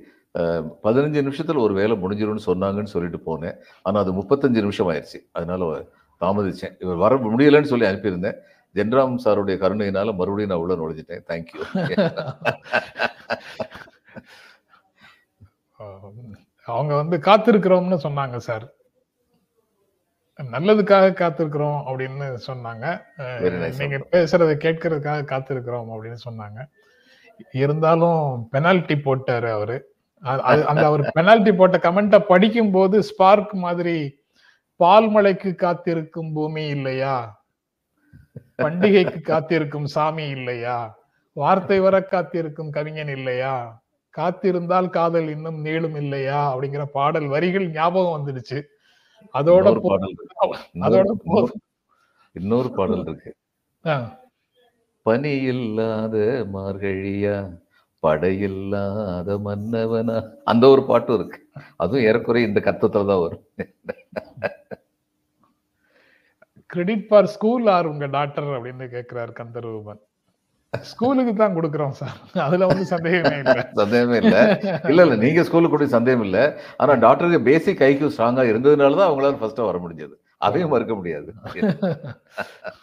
பதினஞ்சு 0.86 1.20
நிமிஷத்துல 1.26 1.62
ஒரு 1.66 1.74
வேலை 1.74 1.94
முடிஞ்சிரும்னு 2.02 2.46
சொன்னாங்கன்னு 2.46 2.92
சொல்லிட்டு 2.94 3.20
போனேன். 3.28 3.56
ஆனா 3.86 4.00
அது 4.00 4.12
முப்பத்தஞ்சு 4.20 4.64
நிமிஷம் 4.66 4.90
ஆயிடுச்சு. 4.90 5.18
அதனால 5.32 5.62
தாமதிச்சேன். 6.20 6.74
இவர் 6.84 7.02
வர 7.04 7.16
முடியலன்னு 7.26 7.70
சொல்லி 7.72 7.86
அனுப்பியிருந்தேன். 7.86 8.38
ஜென்ராம் 8.74 9.22
சாருடைய 9.24 9.56
கருணையினால 9.64 10.14
மறுபடியும் 10.20 10.52
நான் 10.52 10.62
உள்ள 10.64 10.74
நுழைஞ்சிட்டேன். 10.80 11.24
தேங்க்யூ 11.30 11.62
அவங்க 16.68 16.92
வந்து 17.00 17.16
காத்திருக்கிறோம்னு 17.28 17.98
சொன்னாங்க 18.06 18.36
சார். 18.48 18.66
நல்லதுக்காக 20.50 21.12
காத்திருக்கிறோம் 21.12 21.80
அப்படின்னு 21.86 22.38
சொன்னாங்க. 22.46 23.02
நீங்க. 23.78 23.96
பேசுறதை 23.96 24.54
கேட்கறதுக்காக 24.64 25.24
காத்திருக்கிறோம் 25.24 25.88
அப்படின்னு 25.92 26.16
சொன்னாங்க. 26.30 26.68
இருந்தாலும் 27.52 28.48
பெனால்டி 28.50 28.94
போட்டாரு 28.94 29.50
அவரு. 29.50 29.90
அந்த 30.66 30.84
அவர் 30.84 31.10
பெனால்டி 31.12 31.52
போட்ட 31.52 31.78
கமெண்ட்டை 31.78 32.18
படிக்கும் 32.18 32.70
போது 32.70 33.02
ஸ்பார்க் 33.02 33.52
மாதிரி 33.52 34.20
பால் 34.76 35.08
மழைக்கு 35.08 35.54
காத்திருக்கும் 35.54 36.32
பூமி 36.32 36.66
இல்லையா? 36.66 37.44
பண்டிகைக்கு 38.58 39.20
காத்திருக்கும் 39.20 39.86
சாமி 39.86 40.28
இல்லையா? 40.28 40.98
வார்த்தை 41.32 41.80
வர 41.80 42.02
காத்திருக்கும் 42.02 42.70
கவிஞன் 42.70 43.08
இல்லையா? 43.08 43.82
காத்திருந்தால் 44.18 44.90
காதல் 44.90 45.28
இன்னும் 45.28 45.64
நீளும் 45.64 45.96
இல்லையா? 45.96 46.56
அப்படிங்கிற 46.56 46.84
பாடல் 46.84 47.26
வரிகள் 47.26 47.70
ஞாபகம் 47.70 48.26
வந்துடுச்சு. 48.26 48.62
அதோட 49.34 49.80
பாடல். 49.80 50.14
அதோட 50.74 51.12
இன்னொரு- 52.40 52.74
பாடல் 52.74 53.00
இருக்கு. 53.00 53.34
பனி 55.02 55.30
இல்லாத 55.30 56.46
மார்கழியா 56.52 57.60
படையில்லாத 58.02 59.38
மன்னவனா? 59.44 60.34
அந்த 60.44 60.68
ஒரு 60.68 60.84
பாட்டும் 60.84 61.18
இருக்கு. 61.18 61.48
அதுவும் 61.76 62.00
ஏறக்குறைய 62.00 62.48
இந்த 62.48 62.60
கத்தத்துல 62.60 63.06
தான் 63.06 63.20
வரும். 63.20 63.46
கிரெடிட் 66.66 67.08
ஃபார் 67.08 67.26
ஸ்கூல் 67.26 67.66
ஆர் 67.66 67.86
உங்க 67.86 68.06
டாக்டர் 68.06 68.44
அப்படின்னு 68.44 69.02
கேக்குறாரு 69.02 69.32
கந்தரூபன். 69.32 70.00
ஸ்கூலுக்கு 70.72 71.32
தான் 71.40 71.56
கொடுக்குறோம் 71.56 71.96
சார். 71.98 72.14
அதுல 72.44 72.66
வந்து 72.70 72.84
சந்தேகமே 72.92 73.34
இல்லை. 73.42 73.56
சந்தேகமே 73.80 74.16
இல்ல. 74.22 74.36
இல்ல 74.90 75.00
இல்ல 75.06 75.16
நீங்க 75.24 75.42
ஸ்கூலுக்கு 75.48 75.74
கூட 75.74 75.86
சந்தேகம் 75.96 76.24
இல்ல. 76.28 76.38
ஆனா 76.82 76.92
டாக்டருக்கு 77.04 77.40
பேசிக் 77.48 77.82
ஐக்கியூ 77.88 78.08
ஸ்ட்ராங்கா 78.14 78.44
இருந்ததுனால 78.50 78.98
தான் 79.00 79.10
அவங்களால 79.10 79.40
ஃபர்ஸ்டா 79.42 79.66
வர 79.68 79.78
முடிஞ்சது. 79.84 80.14
அதையும் 80.46 80.72
மறுக்க 80.74 80.94
முடியாது. 81.00 81.28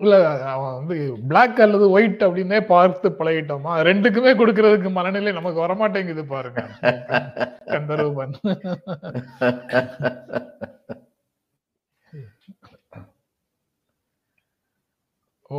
இல்ல 0.00 0.14
அவன் 0.52 0.76
வந்து 0.78 0.94
Black 1.30 1.56
அல்லது 1.64 1.86
ஒயிட் 1.96 2.22
அப்படின்னே 2.26 2.58
பார்த்து 2.70 3.08
பழகிட்டோமா? 3.18 3.72
ரெண்டுக்குமே 3.88 4.32
கொடுக்கறதுக்கு 4.40 4.90
மனநிலை 4.96 5.32
நமக்கு 5.36 5.60
வரமாட்டேங்குது 5.64 6.24
பாருங்க. 6.32 6.62
கந்தரூபன். 7.74 8.34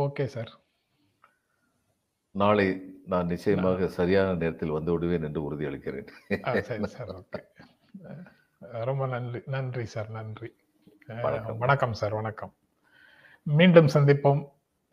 okay 0.04 0.26
sir. 0.34 0.52
நாளை 2.34 2.66
நான் 3.06 3.26
நிச்சயமாக 3.26 3.88
சரியான 3.88 4.32
நேரத்தில் 4.32 4.76
வந்து 4.76 4.92
விடுவேன் 4.92 5.22
என்று 5.22 5.40
உறுதியளிக்கிறேன். 5.42 6.06
ரொம்ப 8.60 9.06
நன்றி 9.06 9.42
நன்றி 9.46 9.84
சார் 9.84 10.10
நன்றி. 10.10 10.52
வணக்கம் 11.58 11.92
சார் 11.92 12.14
வணக்கம். 12.14 12.52
மீண்டும் 13.42 13.86
சந்திப்போம். 13.86 14.48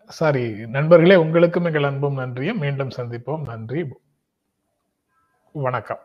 சாரி 0.07 0.67
நண்பர்களே 0.67 1.15
உங்களுக்கும் 1.15 1.65
எங்கள் 1.65 1.83
அன்பும் 1.83 2.15
நன்றியும். 2.15 2.59
மீண்டும் 2.59 2.95
சந்திப்போம். 2.97 3.41
நன்றி. 3.41 3.85
வணக்கம். 5.51 5.99